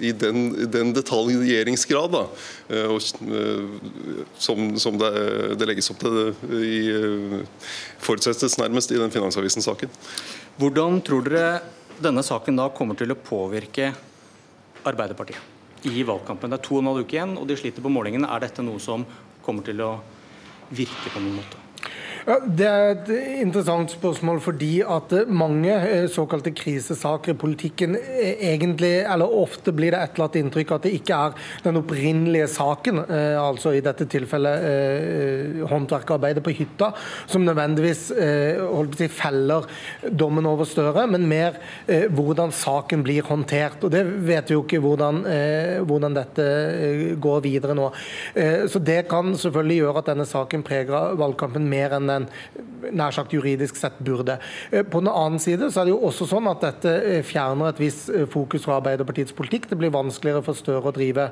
i 0.02 0.16
den, 0.18 0.48
den 0.74 0.96
detaljeringsgrad 0.98 2.16
da, 2.16 2.24
uh, 2.74 2.98
uh, 2.98 4.18
som, 4.42 4.74
som 4.82 4.98
det, 4.98 5.14
det, 5.62 5.70
legges 5.70 5.94
opp 5.94 6.02
til 6.02 6.34
i, 6.58 6.82
forutsettes 8.02 8.58
nærmest 8.58 8.96
i 8.96 9.02
den 9.02 9.14
Finansavisen-saken. 9.14 9.94
Hvordan 10.58 11.04
tror 11.06 11.30
dere 11.30 11.48
denne 12.02 12.26
saken 12.26 12.58
da 12.58 12.72
kommer 12.74 12.98
til 12.98 13.14
å 13.14 13.22
påvirke 13.22 13.94
Arbeiderpartiet? 14.84 15.53
I 15.90 16.06
valgkampen. 16.08 16.52
Det 16.52 16.60
er 16.60 16.66
to 16.68 16.78
og 16.78 16.84
en 16.84 16.92
halv 16.92 17.04
uke 17.04 17.18
igjen, 17.18 17.38
og 17.40 17.48
de 17.50 17.58
sliter 17.60 17.84
på 17.84 17.92
målingene. 17.92 18.30
Er 18.30 18.46
dette 18.46 18.66
noe 18.66 18.82
som 18.84 19.06
kommer 19.44 19.66
til 19.68 19.82
å 19.84 19.92
virke 20.74 21.12
på 21.12 21.22
noen 21.22 21.42
måte? 21.42 21.60
Ja, 22.24 22.38
det 22.40 22.68
er 22.70 22.94
et 22.94 23.10
interessant 23.44 23.92
spørsmål 23.92 24.38
fordi 24.40 24.78
at 24.88 25.12
mange 25.28 25.72
eh, 25.76 26.06
såkalte 26.08 26.54
krisesaker 26.56 27.34
i 27.34 27.40
politikken 27.40 27.98
eh, 28.00 28.38
egentlig, 28.54 29.02
eller 29.02 29.34
ofte 29.42 29.74
blir 29.76 29.92
det 29.92 30.00
etterlatt 30.00 30.38
inntrykk 30.40 30.72
at 30.72 30.86
det 30.88 30.94
ikke 30.96 31.18
er 31.18 31.50
den 31.66 31.82
opprinnelige 31.82 32.48
saken, 32.54 33.02
eh, 33.04 33.36
altså 33.36 33.74
i 33.76 33.82
dette 33.84 34.08
tilfellet 34.08 35.68
håndverkerarbeidet 35.68 36.46
på 36.46 36.54
hytta, 36.56 36.94
som 37.28 37.44
nødvendigvis 37.44 38.06
si, 38.14 39.10
feller 39.12 39.68
dommen 40.08 40.48
over 40.48 40.68
Støre, 40.68 41.04
men 41.12 41.26
mer 41.28 41.58
hvordan 42.16 42.54
saken 42.56 43.04
blir 43.04 43.26
håndtert. 43.28 43.84
Og 43.84 43.92
Det 43.92 44.04
vet 44.28 44.50
vi 44.50 44.56
jo 44.56 44.64
ikke 44.64 44.80
hvordan, 44.84 45.22
hvordan 45.88 46.16
dette 46.16 46.46
går 47.22 47.44
videre 47.46 47.76
nå. 47.78 47.90
Så 48.72 48.80
Det 48.80 49.02
kan 49.12 49.34
selvfølgelig 49.36 49.80
gjøre 49.82 50.04
at 50.04 50.12
denne 50.14 50.28
saken 50.30 50.64
preger 50.66 51.18
valgkampen 51.20 51.68
mer 51.70 51.98
enn 51.98 52.13
den 52.14 52.30
nær 52.92 53.14
sagt 53.16 53.34
juridisk 53.34 53.78
sett 53.80 54.00
burde. 54.04 54.38
Eh, 54.72 54.84
på 54.84 55.02
den 55.04 55.12
annen 55.12 55.42
side 55.42 55.70
så 55.72 55.82
er 55.82 55.90
det 55.90 55.94
jo 55.94 56.02
også 56.08 56.28
sånn 56.30 56.50
at 56.52 56.64
dette 56.64 56.94
eh, 57.00 57.22
fjerner 57.26 57.72
et 57.72 57.82
visst 57.82 58.10
eh, 58.12 58.26
fokus 58.30 58.66
fra 58.66 58.80
Arbeiderpartiets 58.80 59.36
politikk. 59.36 59.70
Det 59.70 59.80
blir 59.80 59.94
vanskeligere 59.94 60.44
for 60.46 60.58
Støre 60.58 60.92
å 60.92 60.96
drive 60.96 61.26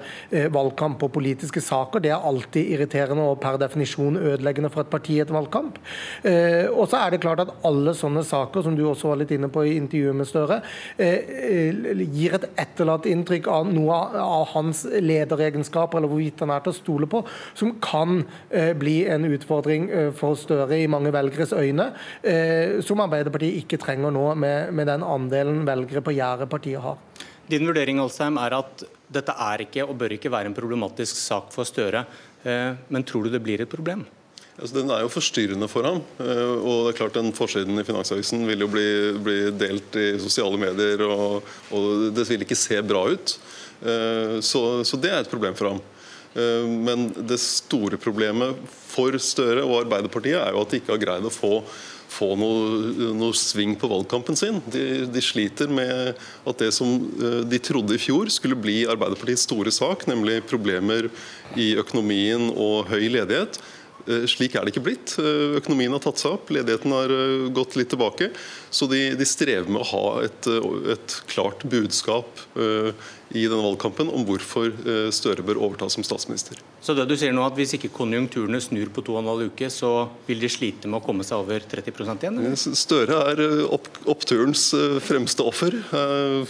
valgkamp 0.52 0.98
på 1.00 1.10
politiske 1.14 1.62
saker. 1.64 2.02
Det 2.04 2.12
er 2.12 2.26
alltid 2.28 2.72
irriterende 2.74 3.24
og 3.30 3.40
per 3.44 3.58
definisjon 3.62 4.18
ødeleggende 4.20 4.72
for 4.74 4.84
et 4.84 4.92
parti 4.92 5.16
i 5.18 5.22
et 5.24 5.32
valgkamp. 5.32 5.78
Og 6.74 6.82
så 6.90 7.00
er 7.00 7.14
det 7.14 7.22
klart 7.24 7.44
at 7.44 7.52
alle 7.68 7.94
sånne 7.96 8.24
saker, 8.28 8.64
som 8.66 8.76
du 8.76 8.82
også 8.88 9.12
var 9.12 9.22
litt 9.22 9.34
inne 9.36 9.50
på 9.54 9.64
i 9.68 9.76
intervjuet 9.78 10.18
med 10.18 10.30
Støre, 10.30 10.60
gir 10.98 12.36
et 12.38 12.48
etterlatt 12.64 13.08
inntrykk 13.12 13.48
av 13.54 13.70
noe 13.72 14.00
av 14.24 14.50
hans 14.56 14.84
lederegenskaper, 14.90 16.00
eller 16.00 16.12
hvorvidt 16.12 16.44
han 16.44 16.56
er 16.56 16.66
til 16.66 16.74
å 16.74 16.80
stole 16.80 17.12
på, 17.12 17.24
som 17.54 17.76
kan 17.84 18.24
bli 18.82 18.98
en 19.12 19.30
utfordring 19.30 19.88
for 20.18 20.40
Støre 20.40 20.71
i 20.80 20.88
mange 20.92 21.12
velgeres 21.14 21.54
øyne, 21.58 21.92
eh, 22.24 22.80
som 22.86 23.02
Arbeiderpartiet 23.04 23.64
ikke 23.64 23.80
trenger 23.82 24.14
nå, 24.14 24.26
med, 24.40 24.72
med 24.76 24.90
den 24.90 25.06
andelen 25.06 25.66
velgere 25.68 26.04
på 26.06 26.16
gjerdet 26.16 26.50
partiet 26.52 26.84
har. 26.84 27.00
Din 27.52 27.68
vurdering 27.68 28.00
Alsheim, 28.00 28.40
er 28.40 28.56
at 28.62 28.84
dette 29.12 29.36
er 29.36 29.66
ikke 29.66 29.86
og 29.86 29.98
bør 30.00 30.16
ikke 30.16 30.32
være 30.32 30.52
en 30.52 30.56
problematisk 30.56 31.20
sak 31.20 31.52
for 31.56 31.68
Støre, 31.68 32.06
eh, 32.44 32.74
men 32.90 33.08
tror 33.08 33.28
du 33.28 33.34
det 33.34 33.44
blir 33.44 33.64
et 33.64 33.72
problem? 33.72 34.06
Altså, 34.58 34.76
den 34.78 34.92
er 34.94 35.02
jo 35.02 35.12
forstyrrende 35.12 35.68
for 35.72 35.88
ham. 35.88 36.04
Eh, 36.22 36.54
og 36.60 36.86
det 36.86 36.94
er 36.94 37.00
klart 37.00 37.18
den 37.18 37.34
Forsiden 37.36 37.82
i 37.82 37.88
Finansavisen 37.88 38.46
vil 38.48 38.64
jo 38.66 38.70
bli, 38.72 38.90
bli 39.24 39.40
delt 39.58 39.98
i 40.00 40.12
sosiale 40.22 40.60
medier, 40.62 41.02
og, 41.08 41.42
og, 41.72 42.12
det 42.16 42.28
vil 42.30 42.46
ikke 42.46 42.60
se 42.60 42.80
bra 42.86 43.08
ut. 43.12 43.40
Så, 44.46 44.60
så 44.86 44.98
det 45.02 45.10
er 45.10 45.24
et 45.24 45.30
problem 45.32 45.56
for 45.58 45.72
ham. 45.72 45.80
Men 46.32 47.10
det 47.28 47.42
store 47.44 47.98
problemet 48.00 48.60
for 48.92 49.16
Støre 49.20 49.66
og 49.66 49.82
Arbeiderpartiet 49.82 50.40
er 50.40 50.54
jo 50.54 50.62
at 50.64 50.72
de 50.72 50.80
ikke 50.80 50.94
har 50.96 51.02
greid 51.02 51.28
å 51.28 51.34
få, 51.34 51.58
få 52.12 52.32
noe, 52.40 53.12
noe, 53.16 53.36
sving 53.38 53.76
på 53.80 53.90
valgkampen 53.92 54.38
sin. 54.40 54.60
De, 54.72 54.86
de, 55.12 55.24
sliter 55.24 55.72
med 55.72 56.16
at 56.48 56.64
det 56.64 56.72
som 56.76 56.98
eh, 56.98 57.42
de 57.48 57.60
trodde 57.64 57.96
i 57.96 58.02
fjor 58.02 58.32
skulle 58.34 58.60
bli 58.60 58.82
Arbeiderpartiets 58.90 59.48
store 59.48 59.74
sak, 59.76 60.08
nemlig 60.12 60.42
problemer 60.50 61.10
i 61.60 61.74
økonomien 61.80 62.50
og 62.52 62.92
høy 62.92 63.08
ledighet, 63.14 63.62
eh, 64.08 64.28
slik 64.30 64.58
er 64.58 64.68
det 64.68 64.76
ikke 64.76 64.86
blitt. 64.90 65.16
Eh, 65.22 65.58
økonomien 65.62 65.96
har 65.96 66.04
tatt 66.04 66.22
seg 66.22 66.36
opp, 66.36 66.52
ledigheten 66.52 66.96
har 66.96 67.16
gått 67.56 67.80
litt 67.80 67.94
tilbake. 67.94 68.32
Så 68.74 68.90
de, 68.92 69.06
de 69.20 69.28
strever 69.28 69.72
med 69.72 69.84
å 69.86 69.90
ha 69.94 70.06
et, 70.28 70.52
et 70.96 71.18
klart 71.32 71.64
budskap 71.72 72.48
i 73.32 73.46
denne 73.48 73.64
valgkampen 73.64 74.10
om 74.12 74.26
hvorfor 74.28 74.72
eh, 74.72 75.10
Støre 75.14 75.44
bør 75.46 75.60
overta 75.64 75.88
som 75.92 76.04
statsminister. 76.04 76.60
Så 76.84 76.96
det 76.98 77.06
du 77.08 77.16
sier 77.20 77.34
nå 77.36 77.44
at 77.46 77.56
Hvis 77.58 77.76
ikke 77.78 77.92
konjunkturene 77.94 78.60
snur 78.64 78.92
på 78.94 79.04
to 79.06 79.16
og 79.16 79.22
en 79.22 79.30
halv 79.32 79.52
uke, 79.52 79.70
så 79.72 80.10
vil 80.28 80.42
de 80.42 80.50
slite 80.52 80.90
med 80.90 81.00
å 81.00 81.06
komme 81.06 81.26
seg 81.28 81.44
over 81.44 81.64
30 81.72 81.94
igjen? 81.94 82.40
Eller? 82.42 82.58
Støre 82.58 83.22
er 83.32 83.44
eh, 83.46 83.64
opp, 83.68 83.88
oppturens 84.12 84.66
eh, 84.78 84.98
fremste 85.04 85.46
offer, 85.48 85.78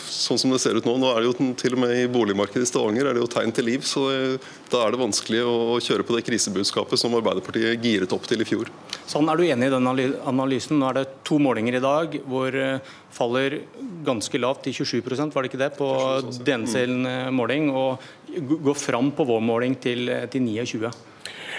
sånn 0.01 0.39
som 0.41 0.53
det 0.53 0.61
ser 0.63 0.77
ut 0.77 0.87
nå. 0.87 0.95
Nå 1.01 1.11
er 1.11 1.21
det 1.21 1.29
jo 1.29 1.51
til 1.59 1.77
og 1.77 1.83
med 1.83 1.93
I 1.95 2.07
boligmarkedet 2.11 2.65
i 2.65 2.69
Stavanger 2.69 3.09
er 3.09 3.17
det 3.17 3.23
jo 3.23 3.29
tegn 3.31 3.53
til 3.55 3.67
liv. 3.67 3.85
så 3.87 4.07
Da 4.71 4.85
er 4.85 4.93
det 4.93 5.01
vanskelig 5.01 5.43
å 5.45 5.77
kjøre 5.83 6.05
på 6.07 6.15
det 6.15 6.25
krisebudskapet 6.27 6.99
som 6.99 7.15
Arbeiderpartiet 7.17 7.81
giret 7.83 8.13
opp 8.15 8.25
til 8.29 8.41
i 8.41 8.47
fjor. 8.47 8.71
Sånn, 9.09 9.29
Er 9.29 9.37
du 9.37 9.45
enig 9.45 9.67
i 9.67 9.73
den 9.73 9.87
analysen? 10.25 10.79
Nå 10.79 10.89
er 10.89 11.01
det 11.01 11.07
to 11.27 11.39
målinger 11.41 11.77
i 11.77 11.83
dag 11.83 12.17
hvor 12.25 12.55
faller 13.11 13.59
ganske 14.05 14.39
lavt 14.39 14.65
til 14.65 14.75
27% 14.85 15.35
var 15.35 15.43
det 15.43 15.51
ikke 15.51 15.61
det, 15.61 15.71
på 15.77 15.89
DNC 16.45 16.70
sin 16.71 17.07
måling, 17.35 17.69
og 17.69 18.01
gå 18.63 18.75
fram 18.77 19.11
på 19.15 19.27
vår 19.27 19.41
måling 19.43 19.77
til, 19.83 20.09
til 20.31 20.45
29 20.47 20.91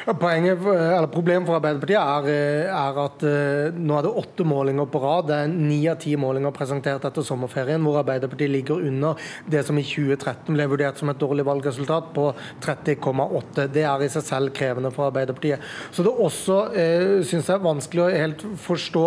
Poenget, 0.02 0.58
eller 0.66 1.06
Problemet 1.12 1.46
for 1.46 1.60
Arbeiderpartiet 1.60 1.98
er, 2.00 2.26
eh, 2.26 2.70
er, 2.74 2.96
at 3.04 3.22
uh, 3.22 3.76
nå 3.78 3.94
er 3.94 4.02
det 4.02 4.10
åtte 4.18 4.44
målinger 4.46 4.88
på 4.90 4.98
rad. 4.98 5.28
Det 5.28 5.36
er 5.36 5.52
ni 5.52 5.78
av 5.86 6.00
ti 6.02 6.16
målinger 6.18 6.50
presentert 6.54 7.04
etter 7.06 7.22
sommerferien, 7.22 7.82
hvor 7.86 8.00
Arbeiderpartiet 8.00 8.50
ligger 8.50 8.82
under 8.82 9.20
det 9.46 9.62
som 9.68 9.78
i 9.78 9.84
2013 9.86 10.56
ble 10.56 10.66
vurdert 10.72 10.98
som 10.98 11.12
et 11.12 11.20
dårlig 11.20 11.46
valgresultat, 11.46 12.10
på 12.16 12.32
30,8. 12.64 13.68
Det 13.70 13.84
er 13.86 14.02
i 14.02 14.10
seg 14.10 14.26
selv 14.26 14.54
krevende 14.56 14.90
for 14.94 15.06
Arbeiderpartiet. 15.12 15.62
Så 15.94 16.02
det 16.02 16.10
er 16.10 16.24
også 16.26 16.58
uh, 16.74 17.22
synes 17.28 17.52
jeg, 17.52 17.62
vanskelig 17.62 18.02
å 18.02 18.10
helt 18.10 18.46
forstå 18.62 19.06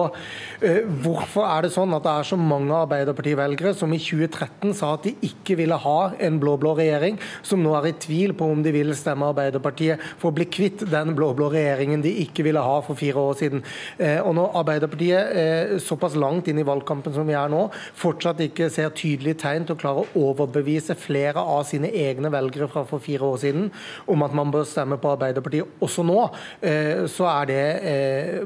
hvorfor 1.03 1.45
er 1.49 1.65
det 1.65 1.73
sånn 1.73 1.93
at 1.95 2.03
det 2.05 2.13
er 2.13 2.27
så 2.29 2.37
mange 2.39 2.77
Arbeiderparti-velgere 2.85 3.73
som 3.77 3.91
i 3.93 3.99
2013 4.01 4.71
sa 4.77 4.93
at 4.95 5.05
de 5.05 5.13
ikke 5.27 5.57
ville 5.59 5.77
ha 5.83 5.99
en 6.23 6.39
blå-blå 6.41 6.75
regjering, 6.79 7.19
som 7.45 7.61
nå 7.63 7.75
er 7.77 7.89
i 7.91 7.95
tvil 7.99 8.35
på 8.37 8.47
om 8.51 8.63
de 8.65 8.73
vil 8.75 8.95
stemme 8.97 9.27
Arbeiderpartiet 9.33 10.01
for 10.21 10.31
å 10.31 10.37
bli 10.37 10.47
kvitt 10.49 10.84
den 10.91 11.15
blå-blå 11.17 11.49
regjeringen 11.53 12.03
de 12.03 12.11
ikke 12.23 12.45
ville 12.45 12.61
ha 12.61 12.77
for 12.85 12.97
fire 12.99 13.21
år 13.21 13.37
siden. 13.39 13.63
Eh, 13.97 14.19
og 14.21 14.35
når 14.37 14.57
Arbeiderpartiet 14.61 15.35
eh, 15.39 15.75
såpass 15.83 16.17
langt 16.19 16.49
inn 16.51 16.59
i 16.61 16.67
valgkampen 16.67 17.13
som 17.15 17.27
vi 17.27 17.35
er 17.37 17.51
nå, 17.51 17.65
fortsatt 17.99 18.43
ikke 18.45 18.69
ser 18.73 18.93
tydelige 18.95 19.39
tegn 19.43 19.67
til 19.67 19.75
å 19.75 19.81
klare 19.81 20.03
å 20.03 20.25
overbevise 20.31 20.97
flere 20.99 21.41
av 21.41 21.63
sine 21.69 21.91
egne 21.91 22.31
velgere 22.33 22.69
fra 22.71 22.85
for 22.87 23.03
fire 23.03 23.25
år 23.27 23.41
siden 23.41 23.69
om 24.11 24.25
at 24.25 24.35
man 24.35 24.53
bør 24.53 24.67
stemme 24.69 24.99
på 25.01 25.13
Arbeiderpartiet 25.15 25.83
også 25.85 26.05
nå, 26.05 26.19
eh, 26.65 27.05
så 27.11 27.29
er 27.31 27.49
det 27.49 27.63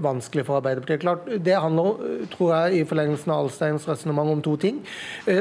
vanskelig 0.03 0.45
for 0.47 0.59
Arbeiderpartiet. 0.59 1.03
Klart, 1.03 1.27
det 1.45 1.57
handler, 1.59 1.99
tror 2.33 2.53
jeg, 2.55 2.79
i 2.79 2.87
forlengelsen 2.87 3.33
av 3.33 3.45
Alsteins 3.45 3.87
resonnement 3.89 4.31
om 4.33 4.41
to 4.43 4.55
ting. 4.59 4.79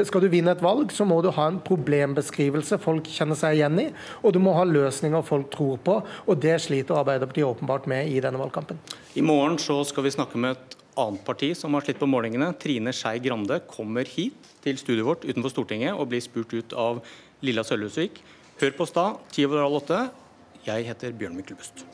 Skal 0.07 0.23
du 0.23 0.29
vinne 0.31 0.53
et 0.53 0.63
valg, 0.63 0.91
så 0.95 1.05
må 1.07 1.19
du 1.23 1.29
ha 1.35 1.47
en 1.49 1.59
problembeskrivelse 1.63 2.79
folk 2.81 3.07
kjenner 3.11 3.37
seg 3.39 3.57
igjen 3.57 3.79
i, 3.83 3.87
og 4.23 4.33
du 4.35 4.39
må 4.43 4.53
ha 4.57 4.65
løsninger 4.67 5.25
folk 5.25 5.49
tror 5.53 5.79
på. 5.85 5.99
og 6.25 6.39
det 6.41 6.57
sliter 6.61 6.88
sliter 6.89 6.99
Arbeiderpartiet 6.99 7.45
åpenbart 7.45 7.85
med 7.85 8.09
i 8.09 8.19
denne 8.19 8.39
valgkampen. 8.39 8.79
I 9.13 9.21
morgen 9.21 9.57
så 9.57 9.83
skal 9.85 10.03
vi 10.03 10.11
snakke 10.11 10.37
med 10.37 10.57
et 10.57 10.77
annet 10.97 11.23
parti 11.25 11.55
som 11.55 11.73
har 11.73 11.81
slitt 11.85 11.99
på 11.99 12.07
målingene. 12.09 12.53
Trine 12.57 12.91
Skei 12.91 13.19
Grande 13.19 13.59
kommer 13.69 14.05
hit 14.05 14.33
til 14.63 14.77
studioet 14.77 15.07
vårt 15.07 15.25
utenfor 15.25 15.53
Stortinget 15.53 15.93
og 15.93 16.09
blir 16.09 16.21
spurt 16.21 16.53
ut 16.53 16.73
av 16.73 17.01
Lilla 17.41 17.63
Sølhusvik. 17.63 18.21
Hør 18.59 18.71
på 18.75 18.83
oss 18.83 18.95
da, 18.95 19.13
ti 19.31 19.45
over 19.45 19.63
halv 19.63 19.79
åtte. 19.83 20.09
Jeg 20.65 20.89
heter 20.89 21.13
Bjørn 21.13 21.37
Myklebust. 21.37 21.85